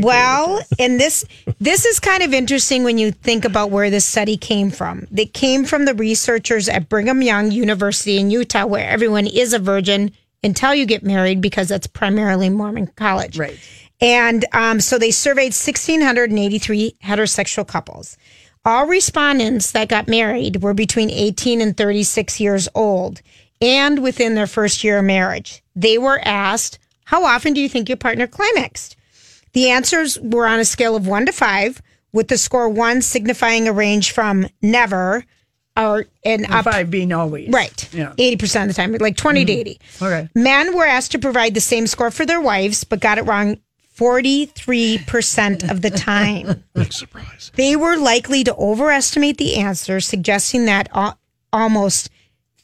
[0.00, 0.72] Well, this.
[0.78, 1.24] and this
[1.60, 5.06] this is kind of interesting when you think about where this study came from.
[5.16, 9.58] It came from the researchers at Brigham Young University in Utah, where everyone is a
[9.58, 13.38] virgin until you get married, because that's primarily Mormon college.
[13.38, 13.58] Right.
[14.00, 18.16] And um, so they surveyed 1,683 heterosexual couples.
[18.64, 23.22] All respondents that got married were between 18 and 36 years old
[23.60, 25.62] and within their first year of marriage.
[25.74, 28.96] They were asked, How often do you think your partner climaxed?
[29.52, 31.80] The answers were on a scale of one to five,
[32.12, 35.24] with the score one signifying a range from never
[35.78, 38.12] or and And up five being always right Yeah.
[38.18, 39.80] eighty percent of the time, like twenty to eighty.
[40.02, 40.28] Okay.
[40.34, 43.58] Men were asked to provide the same score for their wives, but got it wrong
[43.94, 46.64] forty three percent of the time.
[46.74, 47.50] Big surprise.
[47.54, 51.18] They were likely to overestimate the answer, suggesting that al-
[51.52, 52.10] almost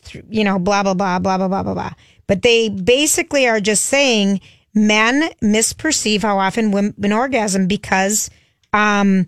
[0.04, 1.92] th- you know, blah, blah, blah, blah, blah, blah, blah, blah.
[2.26, 4.40] But they basically are just saying
[4.74, 8.30] men misperceive how often women orgasm because
[8.72, 9.26] um,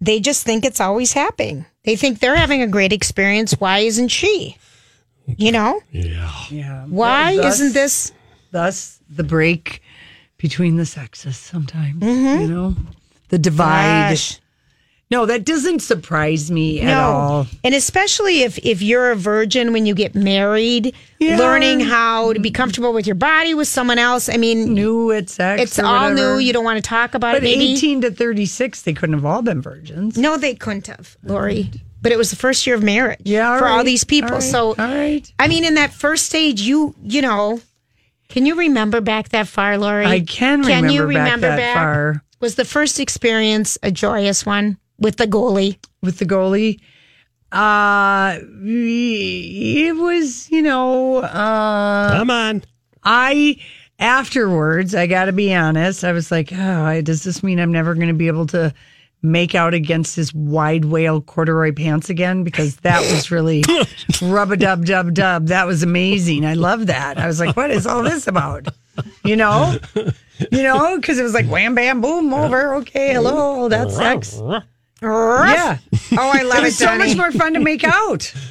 [0.00, 1.64] they just think it's always happening.
[1.84, 3.52] They think they're having a great experience.
[3.58, 4.56] Why isn't she?
[5.26, 5.80] You know?
[5.90, 6.30] Yeah.
[6.50, 6.84] Yeah.
[6.86, 8.12] Why Thus- isn't this?
[8.50, 9.82] Thus, the break
[10.38, 12.42] between the sexes sometimes, Mhm.
[12.42, 12.76] you know,
[13.28, 14.10] the divide.
[14.10, 14.38] Gosh.
[15.12, 17.46] No, that doesn't surprise me at all.
[17.62, 21.38] And especially if if you're a virgin when you get married, Yeah.
[21.38, 24.30] learning how to be comfortable with your body with someone else.
[24.30, 25.60] I mean, new at sex.
[25.62, 26.14] It's all whatever.
[26.36, 26.38] new.
[26.38, 27.58] You don't want to talk about But it.
[27.58, 30.16] Maybe 18 to 36, they couldn't have all been virgins.
[30.16, 31.70] no, they couldn't have, Lori.
[32.00, 33.20] But it was the first year of marriage.
[33.24, 34.30] Yeah, all for all right, these people.
[34.30, 35.30] all right, so, all right.
[35.38, 37.60] I mean, in that first stage, you you know,
[38.30, 40.06] can you remember back that far, Lori?
[40.06, 42.24] I can Can you remember back remember that far.
[42.40, 45.78] Was the first experience a joyous one with the goalie?
[46.02, 46.80] With the goalie?
[47.52, 52.64] Uh, it was, you know, uh, Come on.
[53.04, 53.58] I
[53.98, 57.94] afterwards, I got to be honest, I was like, oh, does this mean I'm never
[57.94, 58.72] going to be able to
[59.24, 62.42] make out against his wide whale corduroy pants again?
[62.42, 63.62] Because that was really
[64.22, 65.48] rub a dub dub dub.
[65.48, 66.46] That was amazing.
[66.46, 67.18] I love that.
[67.18, 68.68] I was like, what is all this about?
[69.24, 72.76] You know, you know, because it was like wham bam boom over.
[72.76, 74.40] Okay, hello, that's sex.
[75.02, 75.78] Yeah.
[76.12, 77.08] Oh, I love it it, was so Donnie.
[77.08, 78.32] much more fun to make out.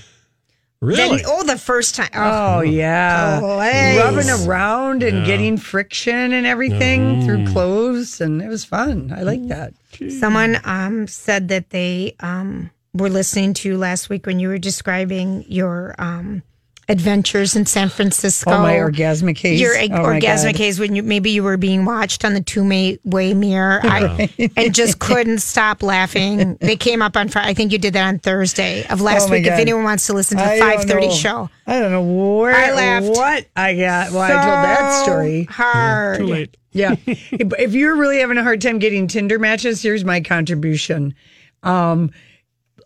[0.84, 2.10] Then, oh, the first time.
[2.16, 4.00] Oh, Oh yeah, Please.
[4.00, 5.26] rubbing around and Yeah.
[5.26, 9.14] getting friction and everything through clothes, and it was fun.
[9.16, 9.74] I like that.
[10.20, 14.58] Someone um, said that they um, were listening to you last week when you were
[14.58, 16.42] describing your um,
[16.91, 18.51] adventures in San Francisco.
[18.51, 19.60] Oh, my orgasmic haze.
[19.60, 20.56] Your Oh, orgasmic God.
[20.58, 22.63] haze when you maybe you were being watched on the two
[23.04, 26.58] way mirror I, and just couldn't stop laughing.
[26.62, 27.49] They came up on Friday.
[27.49, 29.47] I think you did that on Thursday of last Oh, my week.
[29.47, 32.71] If anyone wants to listen to the five thirty show, I don't know where I
[32.73, 34.12] laughed what I got.
[34.12, 35.43] Well, I told that story.
[35.49, 36.17] hard.
[36.19, 36.58] Too late.
[36.73, 36.95] Yeah.
[37.06, 41.15] if if you're really having a hard time getting Tinder matches, here's my contribution.
[41.63, 42.12] Um,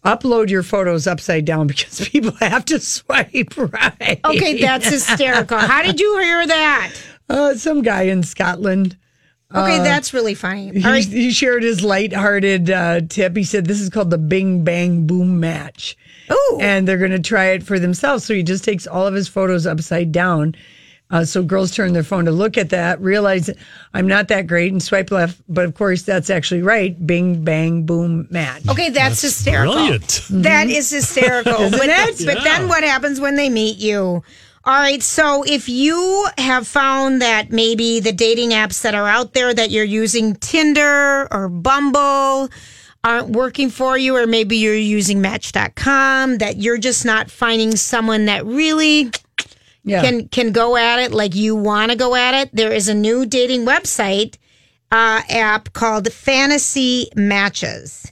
[0.05, 4.19] upload your photos upside down because people have to swipe right.
[4.23, 5.57] Okay, that's hysterical.
[5.57, 6.93] How did you hear that?
[7.29, 8.97] Uh, some guy in Scotland.
[9.53, 10.71] Okay, Uh, that's really funny.
[10.71, 11.03] He, right.
[11.05, 13.35] he shared his lighthearted uh, tip.
[13.35, 15.95] He said, This is called the Bing Bang Boom Match.
[16.31, 16.57] Ooh.
[16.61, 18.25] And they're going to try it for themselves.
[18.25, 20.55] So he just takes all of his photos upside down.
[21.11, 23.49] Uh, so girls turn their phone to look at that, realize
[23.93, 25.39] I'm not that great, and swipe left.
[25.47, 27.05] But of course, that's actually right.
[27.05, 28.67] Bing Bang Boom Match.
[28.67, 29.75] Okay, that's, hysterical.
[29.75, 30.21] Brilliant.
[30.29, 31.53] That is hysterical.
[31.61, 32.25] Isn't but, it?
[32.25, 34.23] but then what happens when they meet you?
[34.67, 39.33] All right, so if you have found that maybe the dating apps that are out
[39.33, 42.49] there that you're using, Tinder or Bumble,
[43.03, 48.25] aren't working for you, or maybe you're using Match.com, that you're just not finding someone
[48.25, 49.11] that really
[49.85, 50.01] Yeah.
[50.01, 52.49] can can go at it like you want to go at it.
[52.53, 54.37] There is a new dating website
[54.91, 58.11] uh, app called Fantasy Matches.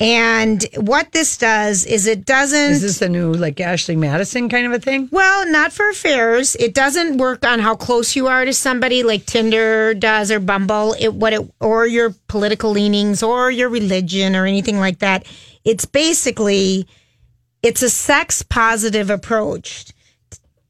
[0.00, 4.66] And what this does is it doesn't Is this a new, like Ashley Madison kind
[4.66, 5.08] of a thing?
[5.12, 6.56] well, not for affairs.
[6.56, 10.96] It doesn't work on how close you are to somebody like Tinder does or Bumble.
[10.98, 15.26] It what it or your political leanings or your religion or anything like that.
[15.64, 16.88] It's basically
[17.62, 19.93] it's a sex positive approach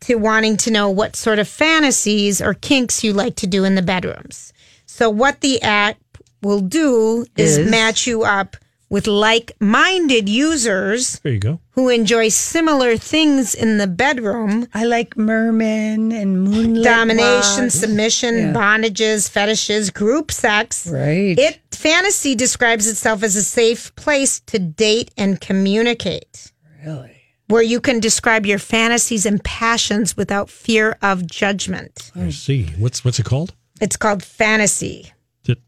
[0.06, 3.74] to wanting to know what sort of fantasies or kinks you like to do in
[3.74, 4.52] the bedrooms.
[4.86, 5.96] So what the app
[6.42, 7.70] will do is, Is?
[7.70, 8.56] match you up
[8.90, 11.58] with like-minded users There you go.
[11.70, 17.74] who enjoy similar things in the bedroom I like mermen and moonlit domination, walks.
[17.74, 18.52] submission, Yeah.
[18.52, 20.86] bondages, fetishes, group sex.
[20.86, 21.36] Right.
[21.38, 26.52] It fantasy describes itself as a safe place to date and communicate.
[26.84, 27.13] Really?
[27.48, 32.10] Where you can describe your fantasies and passions without fear of judgment.
[32.16, 32.66] I see.
[32.78, 33.52] What's what's it called?
[33.80, 35.10] It's called fantasy.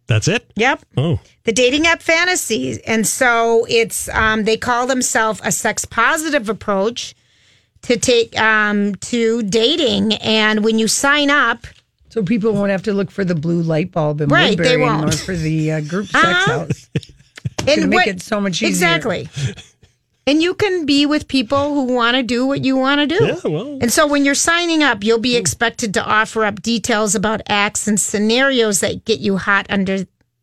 [0.06, 0.50] That's it.
[0.56, 0.84] Yep.
[0.96, 6.48] Oh, the dating app fantasy and so it's um, they call themselves a sex positive
[6.48, 7.14] approach
[7.82, 11.66] to take um, to dating and when you sign up
[12.08, 14.92] So people won't have to look for the blue light bulb in Right, they won't.
[14.94, 16.58] anymore for the uh, group sex Uh-huh.
[16.60, 16.88] house.
[17.66, 18.68] Gonna make it so much easier.
[18.70, 19.28] exactly
[20.28, 23.24] and you can be with people who want to do what you want to do
[23.24, 23.78] Yeah, well.
[23.80, 27.86] and so when you're signing up you'll be expected to offer up details about acts
[27.88, 29.98] and scenarios that get you hot under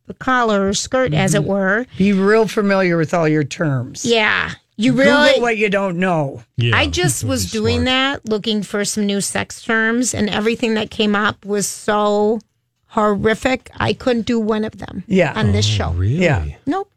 [0.06, 1.44] the collar or skirt as Mm-hmm.
[1.44, 4.06] it were Be real familiar with all your terms.
[4.06, 6.42] yeah you really Google what you don't know.
[6.58, 6.76] yeah.
[6.76, 11.16] I just was doing that, looking for some new sex terms, and everything that came
[11.16, 12.40] up was so
[12.88, 13.70] horrific.
[13.78, 15.34] I couldn't do one of them Yeah.
[15.36, 15.92] on this show.
[15.92, 16.24] Really?
[16.24, 16.46] Yeah.
[16.66, 16.90] Nope.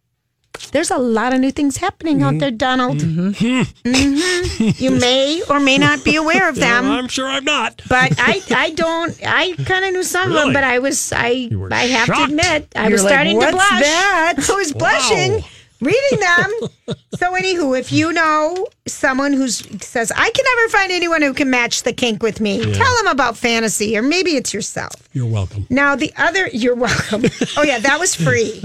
[0.72, 2.98] There's a lot of new things happening out there, Donald.
[2.98, 4.80] Mhm.
[4.80, 6.84] You may or may not be aware of them.
[6.90, 7.82] I'm sure I'm not.
[7.88, 9.16] But I, I don't.
[9.26, 12.18] I kind of knew some of them, but I was, I, were I have shocked.
[12.18, 13.80] to admit, I You're was like, starting to "What's blush.
[13.82, 15.44] that?" I was blushing
[15.80, 16.50] reading them.
[17.18, 21.50] so, anywho, if you know someone who says, "I can never find anyone who can
[21.50, 22.72] match the kink with me," Yeah.
[22.74, 24.94] tell them about fantasy, or maybe it's yourself.
[25.12, 25.66] You're welcome.
[25.70, 27.24] Now, the other, you're welcome.
[27.56, 28.62] oh yeah, that was free.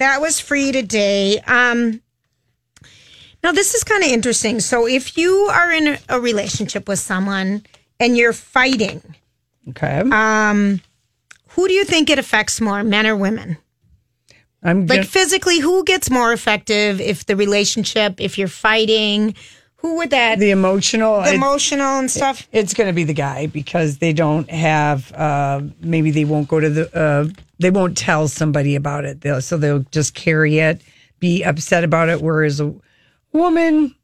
[0.00, 1.40] That was free today.
[1.40, 2.00] Um,
[3.44, 4.58] now this is kind of interesting.
[4.60, 7.64] So, if you are in a, relationship with someone
[8.00, 9.02] and you're fighting,
[9.68, 10.00] Okay.
[10.10, 10.80] um,
[11.48, 13.58] who do you think it affects more, men or women?
[14.62, 19.34] I'm Like gonna- physically, who gets more effective if the relationship, if you're fighting?
[19.76, 20.38] Who would that?
[20.38, 21.22] the emotional.
[21.22, 22.46] the emotional and stuff.
[22.52, 25.10] It's going to be the guy because they don't have.
[25.12, 26.96] Uh, maybe they won't go to the.
[26.96, 27.28] Uh,
[27.60, 29.20] they won't tell somebody about it.
[29.20, 30.82] They'll, so they'll just carry it,
[31.20, 32.20] be upset about it.
[32.20, 32.74] Whereas a
[33.32, 33.94] woman,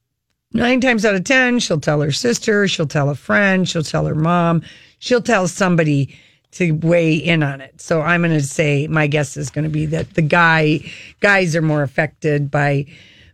[0.53, 4.07] nine times out of ten, she'll tell her sister, she'll tell a friend, she'll tell
[4.07, 4.62] her mom,
[4.99, 6.16] she'll tell somebody
[6.53, 7.81] to weigh in on it.
[7.81, 10.81] So I'm going to say my guess is going to be that the guy
[11.21, 12.87] guys are more affected by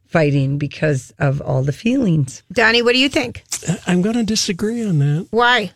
[0.06, 2.42] fighting because of all the feelings.
[2.52, 3.44] Donnie, what do you think?
[3.86, 5.28] I'm going to disagree on that.
[5.30, 5.72] Why?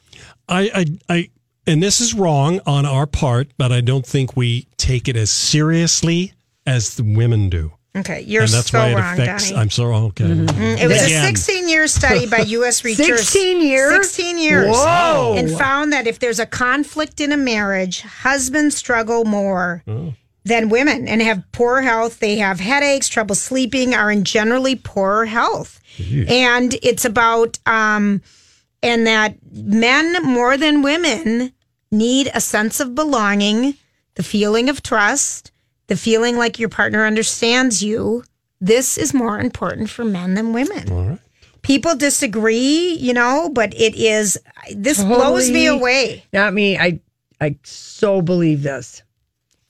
[0.49, 1.31] I, I, I,
[1.67, 5.31] and this is wrong on our part, but I don't think we take it as
[5.31, 6.33] seriously
[6.67, 7.73] as the women do.
[7.97, 9.49] Okay, you're and that's so why it wrong, affects.
[9.51, 9.63] Donnie.
[9.63, 10.25] I'm so okay.
[10.25, 11.25] Mm, It was Again.
[11.25, 12.85] a 16 year study by U.S.
[12.85, 13.27] researchers.
[13.29, 13.93] 16 years?
[14.11, 14.69] 16 years.
[14.71, 15.35] Whoa.
[15.39, 19.83] And found that if there's a conflict in a marriage, husbands struggle more
[20.45, 22.19] than women and have poor health.
[22.19, 25.81] They have headaches, trouble sleeping, are in generally poorer health.
[25.99, 28.21] And it's about, um,
[28.83, 31.51] and that men more than women
[31.97, 33.75] need a sense of belonging,
[34.15, 35.51] the feeling of trust,
[35.87, 38.25] the feeling like your partner understands you.
[38.61, 40.91] This is more important for men than women.
[40.91, 41.19] All right.
[41.63, 44.39] People disagree, you know, but it is,
[44.75, 46.25] this blows me away.
[46.33, 46.79] Not me.
[46.79, 47.01] I
[47.41, 49.03] I so believe this.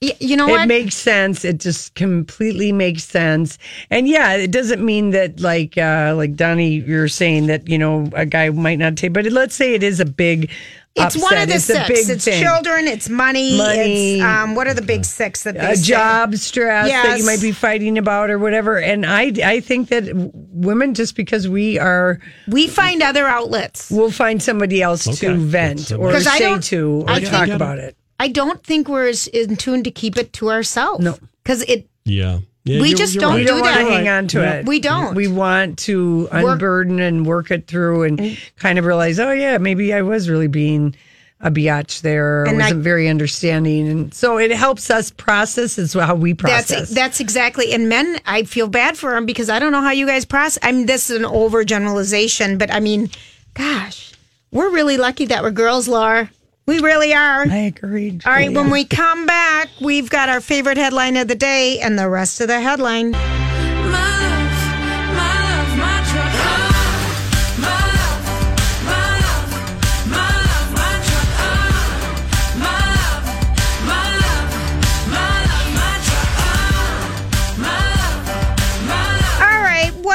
[0.03, 0.69] Y- You know it what?
[0.69, 1.43] makes sense.
[1.45, 3.59] It just completely makes sense.
[3.91, 8.11] And yeah, it doesn't mean that like uh like Donnie, you're saying that, you know,
[8.15, 10.51] a guy might not take but let's say it is a big
[10.97, 11.89] it's one of the it's a six.
[11.89, 12.43] big It's thing.
[12.43, 14.15] children, it's money, Money.
[14.17, 15.83] it's, um, what are the big six that they a say?
[15.83, 18.79] job stress that you might be fighting about or whatever.
[18.79, 23.91] And I I think that women just because we are We find other outlets.
[23.91, 25.29] we'll find somebody else Okay.
[25.29, 27.97] to vent or 'Cause I say to or I talk about it.
[28.19, 31.05] I don't think we're as in tune to keep it to ourselves.
[31.05, 31.19] No.
[31.43, 32.39] Because it, Yeah.
[32.66, 33.37] Yeah, We just don't right.
[33.37, 33.85] We do don't want that.
[33.85, 34.52] to hang on to Yeah.
[34.55, 34.66] it.
[34.66, 35.14] We don't.
[35.14, 39.57] We want to Work- unburden and work it through and kind of realize, oh yeah,
[39.59, 40.96] maybe I was really being
[41.40, 42.44] a biatch there.
[42.46, 45.79] I And wasn't very understanding, and so it helps us process.
[45.79, 46.68] Is how we process.
[46.68, 47.72] That's that's exactly.
[47.72, 50.59] And men, I feel bad for them because I don't know how you guys process.
[50.62, 53.11] I mean, this is an overgeneralization, but I mean,
[53.55, 54.12] gosh,
[54.50, 56.31] we're really lucky that we're girls, Laura.
[56.66, 57.42] We really are.
[57.48, 58.18] I agree.
[58.26, 61.96] All right, when we come back, we've got our favorite headline of the day and
[61.96, 63.14] the rest of the headline.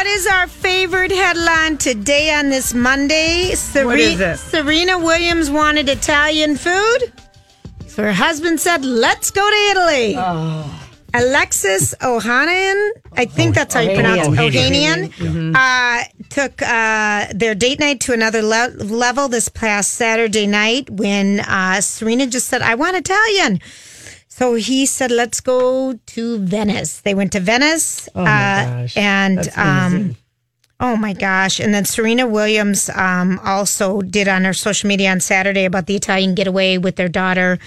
[0.01, 3.53] What is our favorite headline today on this Monday?
[3.53, 4.37] Sere- What is it?
[4.37, 7.13] Serena Williams wanted Italian food.
[7.85, 10.15] So her husband said, let's go to Italy.
[10.17, 10.87] Oh.
[11.13, 15.09] Alexis Ohanian, I think that's how you pronounce it, Ohanian.
[15.13, 20.89] Ohanian, uh, took uh, their date night to another le- level this past Saturday night
[20.89, 23.59] when uh, Serena just said, I want Italian.
[24.41, 27.01] So he said, let's go to Venice.
[27.01, 28.09] They went to Venice.
[28.15, 28.97] Oh my uh, gosh.
[28.97, 30.15] And, That's um,
[30.79, 31.59] oh my gosh.
[31.59, 35.95] And then Serena Williams um, also did on her social media on Saturday about the
[35.95, 37.59] Italian getaway with their daughter,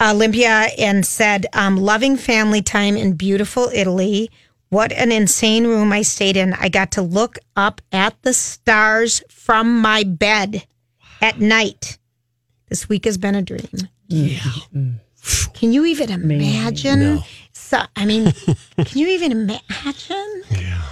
[0.00, 4.30] Olympia, and said, um, loving family time in beautiful Italy.
[4.70, 6.54] What an insane room I stayed in.
[6.54, 10.66] I got to look up at the stars from my bed
[11.20, 11.98] at night.
[12.70, 13.68] This week has been a dream.
[14.08, 14.40] Yeah.
[15.54, 17.00] Can you even imagine?
[17.16, 17.24] No.
[17.52, 18.32] So, I mean,
[18.76, 20.42] can you even imagine?
[20.50, 20.82] Yeah.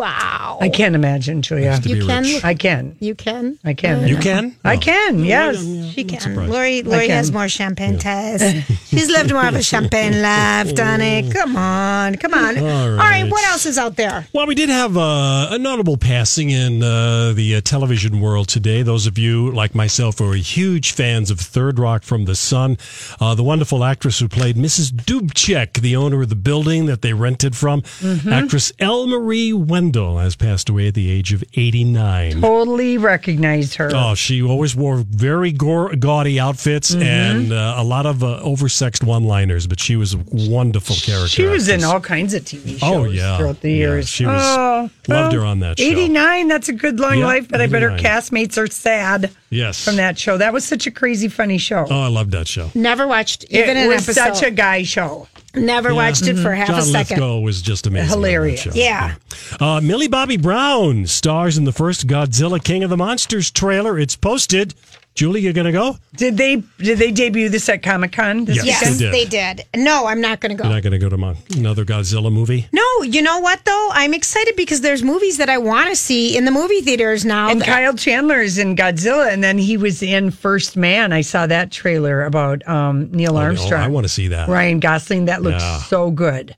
[0.00, 0.56] Wow.
[0.62, 1.78] I can't imagine, Julia.
[1.84, 2.42] You can rich.
[2.42, 2.96] I can.
[3.00, 3.58] You can.
[3.64, 4.08] I can.
[4.08, 4.56] You can?
[4.64, 5.22] I can.
[5.24, 5.58] Yes.
[5.92, 6.48] She can.
[6.48, 7.16] Lori, Lori can.
[7.16, 8.40] has more champagne ties.
[8.88, 11.30] She's lived more of a champagne life, Donnie.
[11.30, 12.56] Come on, come on.
[12.56, 13.30] All All right, right.
[13.30, 14.26] what else is out there?
[14.32, 18.82] Well, we did have uh, a notable passing in uh, the uh, television world today.
[18.82, 22.78] Those of you, like myself, who are huge fans of Third Rock from the Sun,
[23.20, 24.92] uh, the wonderful actress who played Mrs.
[24.92, 28.32] Dubček, the owner of the building that they rented from, Mhm.
[28.32, 32.40] actress Elmarie Wendel, has passed away at the age of 89.
[32.40, 33.90] Totally recognized her.
[33.94, 37.02] Oh, she always wore very gore, gaudy outfits Mhm.
[37.02, 41.28] and uh, a lot of uh, oversexed one-liners, but she was a wonderful character.
[41.28, 43.36] She was in all kinds of TV shows Oh, yeah.
[43.38, 44.08] throughout the Yeah, years.
[44.08, 45.84] she was- oh, loved well, her on that show.
[45.84, 49.82] 89, that's a good long Yeah, life, but I bet her castmates are sad Yes.
[49.84, 50.36] from that show.
[50.38, 51.86] That was such a crazy, funny show.
[51.90, 52.70] Oh, I loved that show.
[52.74, 54.36] Never watched even it an was episode.
[54.36, 55.28] such a guy show.
[55.54, 57.16] Never watched it for half John a second.
[57.16, 58.08] Lithgow was just amazing.
[58.08, 58.60] Hilarious.
[58.60, 58.70] show.
[58.72, 59.16] Yeah.
[59.58, 63.98] Uh, Millie Bobby Brown stars in the first Godzilla King of the Monsters trailer.
[63.98, 64.74] It's posted.
[65.20, 65.98] Julie, you're gonna go?
[66.16, 69.66] Did they did they debut this at Comic Con Yes, Yes, they they did.
[69.74, 69.82] did.
[69.84, 70.64] No, I'm not going to go.
[70.66, 72.66] You're not gonna go to mon- another Godzilla movie?
[72.72, 73.90] No, you know what though?
[73.92, 77.50] I'm excited because there's movies that I want to see in the movie theaters now.
[77.50, 81.12] And that- Kyle Chandler is in Godzilla, and then he was in First Man.
[81.12, 83.82] I saw that trailer about um, Neil Oh, Armstrong.
[83.82, 84.48] I want to see that.
[84.48, 85.26] Ryan Gosling.
[85.26, 85.80] That looks Yeah.
[85.82, 86.56] so good.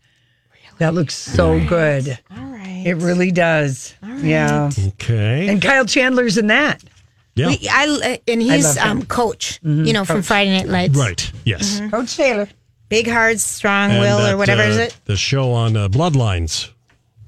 [0.52, 0.76] Really?
[0.78, 2.16] That looks so good.
[2.30, 2.84] All right.
[2.86, 3.92] It really does.
[4.20, 4.70] Yeah.
[4.88, 5.48] Okay.
[5.48, 6.80] And Kyle Chandler's in that.
[7.34, 7.48] Yeah.
[7.48, 8.90] We- I, and he's love him.
[8.98, 9.86] um, coach, Mhm.
[9.86, 10.26] you know, from Coach.
[10.26, 10.96] Friday Night Lights.
[10.98, 11.32] Right.
[11.44, 11.80] Yes.
[11.90, 12.48] Coach Taylor.
[12.88, 14.96] Big Heart, Strong And Will, that, or whatever uh, is it?
[15.06, 16.68] The show on uh, Bloodlines.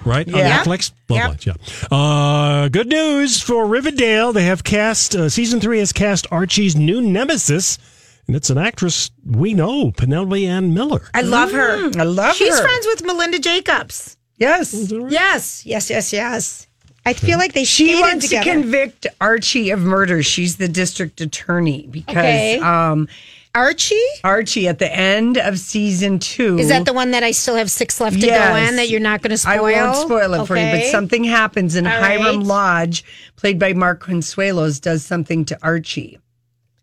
[0.04, 0.58] Right Yeah.
[0.58, 1.46] on Netflix, Bloodlines.
[1.46, 1.96] Yeah.
[1.96, 4.34] Uh, good news for Riverdale.
[4.34, 7.78] They have cast uh, season three has cast Archie's new nemesis,
[8.26, 11.08] and it's an actress we know, Penelope Ann Miller.
[11.14, 11.90] I love her.
[11.98, 12.54] I love She's her.
[12.56, 14.18] She's friends with Melinda Jacobs.
[14.36, 14.74] Yes.
[15.08, 16.66] Yes, yes, yes, yes.
[17.06, 18.44] I feel like they She skated wants together.
[18.44, 20.22] to convict Archie of murder.
[20.22, 22.58] She's the district attorney because Okay.
[22.60, 23.08] um,
[23.54, 24.00] Archie?
[24.24, 26.58] Archie at the end of season two.
[26.58, 28.70] Is that the one that I still have six left to go Yes.
[28.70, 29.66] in that you're not going to spoil?
[29.66, 32.46] I won't spoil it for you, but something happens and All Hiram right.
[32.46, 33.04] Lodge,
[33.36, 36.18] played by Mark Consuelos, does something to Archie.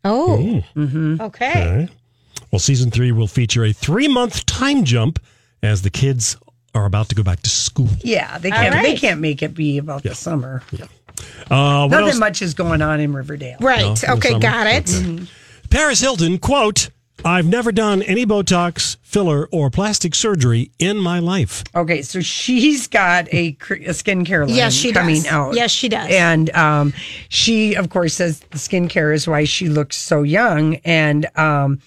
[0.05, 1.19] Oh, Mm-hmm.
[1.21, 1.49] okay.
[1.51, 1.89] Okay.
[2.51, 5.19] Well, season three will feature a three month time jump
[5.63, 6.37] as the kids
[6.73, 7.89] are about to go back to school.
[8.01, 8.83] Yeah, they can't.
[8.83, 10.63] They can't make it be about the summer.
[11.49, 12.19] Uh, what Nothing else?
[12.19, 13.57] much is going on in Riverdale.
[13.59, 13.81] Right.
[13.81, 14.85] No, in okay, got it.
[14.85, 15.25] Mm-hmm.
[15.69, 16.89] Paris Hilton, quote,
[17.23, 21.63] I've never done any Botox, filler, or plastic surgery in my life.
[21.75, 25.27] Okay, so she's got a, a skincare line Yes, she coming does.
[25.27, 25.55] out.
[25.55, 26.09] Yes, she does.
[26.09, 26.93] And um,
[27.29, 30.75] she, of course, says the skincare is why she looks so young.
[30.77, 31.79] And um,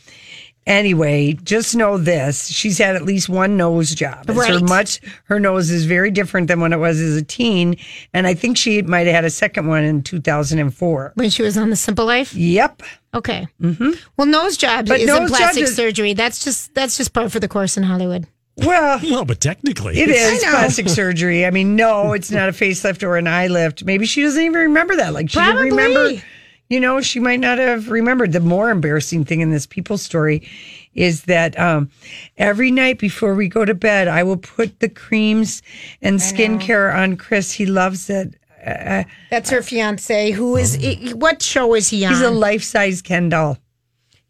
[0.66, 4.24] anyway, just know this: she's had at least one nose job.
[4.28, 4.62] It's Her Right.
[4.68, 7.76] much her nose is very different than when it was as a teen,
[8.12, 11.12] and I think she might have had a second one in two thousand and four.
[11.14, 12.34] When she was on the Simple Life.
[12.34, 12.82] Yep.
[13.14, 13.46] Okay.
[13.62, 13.90] Mm-hmm.
[14.16, 16.14] Well, nose jobs But isn't nose plastic jobs is- surgery.
[16.14, 18.26] That's just that's just part for the course in Hollywood.
[18.56, 21.44] Well, Well, but technically, it's- plastic surgery.
[21.46, 23.84] I mean, no, it's not a facelift or an eye lift.
[23.84, 25.12] Maybe she doesn't even remember that.
[25.12, 25.70] Like she Probably.
[25.70, 26.22] didn't remember.
[26.70, 28.32] You know, she might not have remembered.
[28.32, 30.48] The more embarrassing thing in this people story
[30.94, 31.90] is that um,
[32.38, 35.60] every night before we go to bed, I will put the creams
[36.00, 37.52] and skincare on Chris.
[37.52, 38.34] He loves it.
[38.66, 40.30] Uh, That's her fiance.
[40.30, 40.78] Who is?
[41.14, 42.12] What show is he on?
[42.12, 43.58] he's a life size Ken doll.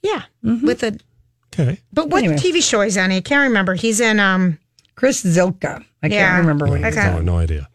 [0.02, 0.98] yeah, with a.
[1.54, 1.78] Okay.
[1.92, 2.36] But what Anyway.
[2.38, 3.12] TV show is he on?
[3.12, 3.74] I can't remember.
[3.74, 4.18] He's in.
[4.18, 4.58] Um.
[4.96, 5.84] Chris Zylka.
[6.02, 6.26] I Yeah.
[6.28, 7.10] can't remember what he was Okay.
[7.10, 7.68] No, no idea.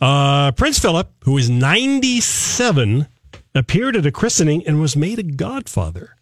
[0.00, 3.06] Uh, Prince Philip, who is 97,
[3.54, 6.16] appeared at a christening and was made a godfather.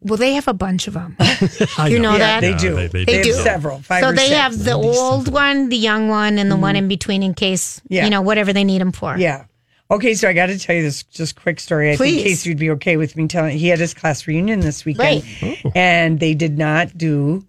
[0.00, 1.16] Well, they have a bunch of them.
[1.88, 2.40] You know Yeah, that?
[2.40, 2.74] they Yeah, do.
[2.74, 3.32] they- They, they They have do.
[3.32, 3.80] several.
[3.80, 4.36] Five so or they six.
[4.36, 6.62] have the old one, the young one, and the mm-hmm.
[6.62, 8.04] one in between in case Yeah.
[8.04, 9.16] you know whatever they need them for.
[9.18, 9.44] Yeah.
[9.90, 11.90] Okay, so I got to tell you this just quick story.
[11.92, 12.16] I Please.
[12.16, 13.56] think Casey would be okay with me telling.
[13.58, 15.58] He had his class reunion this weekend, Right.
[15.64, 15.72] Oh.
[15.74, 17.46] and they did not do.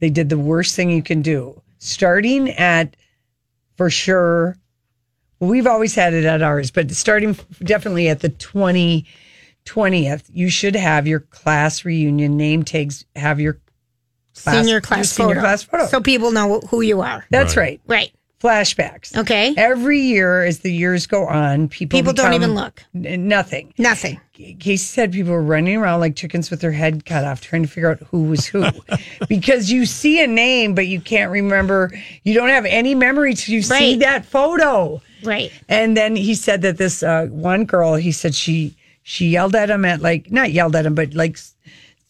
[0.00, 1.60] They did the worst thing you can do.
[1.78, 2.94] Starting at,
[3.76, 4.56] for sure.
[5.40, 9.06] Well, we've always had it at ours, but starting definitely at the 20,
[9.64, 13.04] 20th, you should have your class reunion name tags.
[13.14, 13.54] Have your
[14.34, 15.40] class, Senior your class senior photo.
[15.40, 15.86] class photo.
[15.86, 17.24] So people know who you are.
[17.30, 17.80] That's right.
[17.86, 18.10] Right.
[18.40, 19.16] Flashbacks.
[19.16, 19.52] Okay.
[19.56, 22.84] Every year, as the years go on, people People don't become- even look.
[22.94, 23.74] N- nothing.
[23.78, 24.20] Nothing.
[24.32, 27.68] Casey said people were running around like chickens with their head cut off, trying to
[27.68, 28.64] figure out who was who,
[29.28, 31.90] because you see a name, but you can't remember.
[32.22, 33.98] You don't have any memory till you see Right.
[34.00, 35.02] that photo.
[35.22, 35.52] Right.
[35.68, 39.70] And then he said that this uh, one girl, he said she she yelled at
[39.70, 41.38] him at like not yelled at him, but like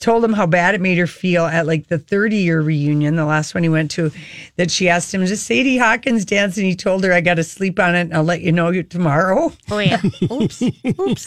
[0.01, 3.25] told him how bad it made her feel at like the 30 year reunion, the
[3.25, 4.13] last one he went to,
[4.57, 6.57] that she asked him, Does Sadie Hawkins dance?
[6.57, 8.81] And he told her, I got to sleep on it and I'll let you know
[8.83, 9.53] tomorrow.
[9.71, 10.01] Oh, yeah.
[10.31, 10.63] Oops.
[10.63, 11.25] Oops.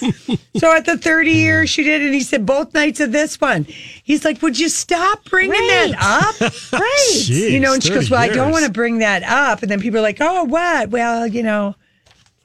[0.57, 3.65] So at the 30 year, she did, and he said, Both nights of this one.
[3.65, 5.93] He's like, Would you stop bringing Right.
[5.99, 6.53] that up?
[6.72, 7.07] Right.
[7.13, 9.61] Jeez, you know, and she goes, 30 Well, I don't want to bring that up.
[9.61, 10.89] And then people are like, Oh, what?
[10.89, 11.76] Well, you know.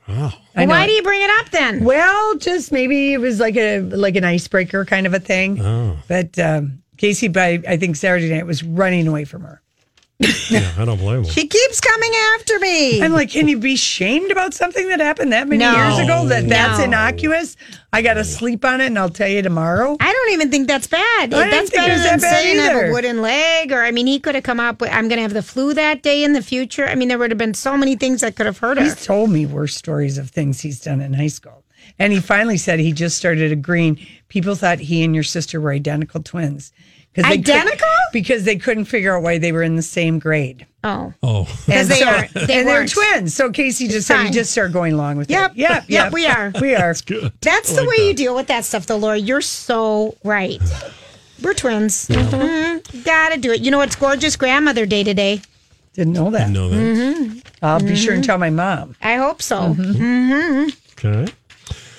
[0.09, 0.32] Wow.
[0.54, 0.70] I know.
[0.70, 1.84] Why do you bring it up then?
[1.84, 5.61] Well, just maybe it was like a like an icebreaker kind of a thing.
[5.61, 5.98] Oh.
[6.09, 9.62] But um, Casey, by I think Saturday night was running away from her.
[10.19, 11.25] Yeah, I don't blame him.
[11.27, 13.03] She keeps coming after me.
[13.03, 15.77] I'm like, can you be shamed about something that happened that many No.
[15.77, 16.27] years ago?
[16.27, 16.85] That that's No.
[16.85, 17.55] innocuous.
[17.93, 19.95] I got to sleep on it, and I'll tell you tomorrow.
[20.01, 21.35] I don't even think that's bad.
[21.35, 23.91] I that's think better than that bad saying I have a wooden leg, or I
[23.91, 26.25] mean, he could have come up with, I'm going to have the flu that day
[26.25, 26.87] in the future.
[26.87, 28.85] I mean, there would have been so many things that could have hurt her.
[28.85, 31.62] He's told me worse stories of things he's done in high school.
[31.99, 33.99] And he finally said he just started agreeing.
[34.29, 36.73] People thought he and your sister were identical twins.
[37.17, 37.89] 'Cause they couldn't- Identical?
[38.12, 40.67] Because they couldn't figure out why they were in the same grade.
[40.85, 41.12] Oh.
[41.23, 41.45] Oh.
[41.67, 42.35] Because And they so- aren't.
[42.35, 43.35] They and they're twins.
[43.35, 44.33] So Casey just said he Fine.
[44.35, 45.53] just started going along with Yep.
[45.53, 45.57] it.
[45.57, 45.71] Yep.
[45.71, 46.12] Yep, yep.
[46.12, 46.53] we are.
[46.61, 46.79] We are.
[46.89, 47.33] That's good.
[47.41, 48.05] That's I the like way that.
[48.07, 49.17] you deal with that stuff, though, Laura.
[49.17, 50.61] You're so right.
[51.43, 52.07] We're twins.
[52.09, 53.05] Mhm.
[53.05, 53.61] Gotta do it.
[53.62, 54.37] You know what's gorgeous?
[54.37, 55.41] Grandmother Day today.
[55.95, 56.39] Didn't know that.
[56.39, 56.77] Didn't know that.
[56.77, 57.39] Mm-hmm.
[57.62, 58.95] I'll be sure and tell my mom.
[59.03, 59.75] I hope so.
[59.75, 60.62] Mm-hmm.
[60.62, 61.33] hmm Okay.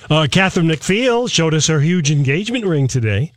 [0.10, 3.34] Uh, Catherine McPhail showed us her huge engagement ring today.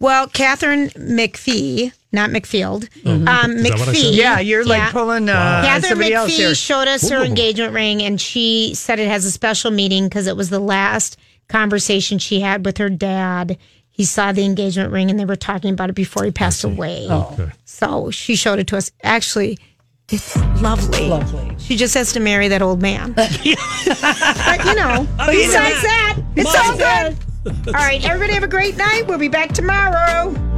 [0.00, 3.94] Well, Catherine McPhee, not McField, um, Is that what I said?
[3.94, 4.16] McPhee.
[4.16, 6.50] Yeah, you're like pulling, uh, Catherine somebody else here.
[6.50, 7.24] McPhee showed us her Ooh.
[7.24, 11.16] engagement ring, and she said it has a special meaning because it was the last
[11.48, 13.58] conversation she had with her dad.
[13.90, 17.08] He saw the engagement ring, and they were talking about it before he passed away.
[17.10, 17.50] Okay.
[17.64, 18.92] So she showed it to us.
[19.02, 19.58] Actually,
[20.10, 21.08] it's lovely.
[21.08, 21.56] Lovely.
[21.58, 23.12] She just has to marry that old man.
[23.14, 23.56] but you
[24.76, 27.16] know, besides that, it's all good.
[27.48, 29.06] All right, everybody have a great night.
[29.06, 30.57] We'll be back tomorrow.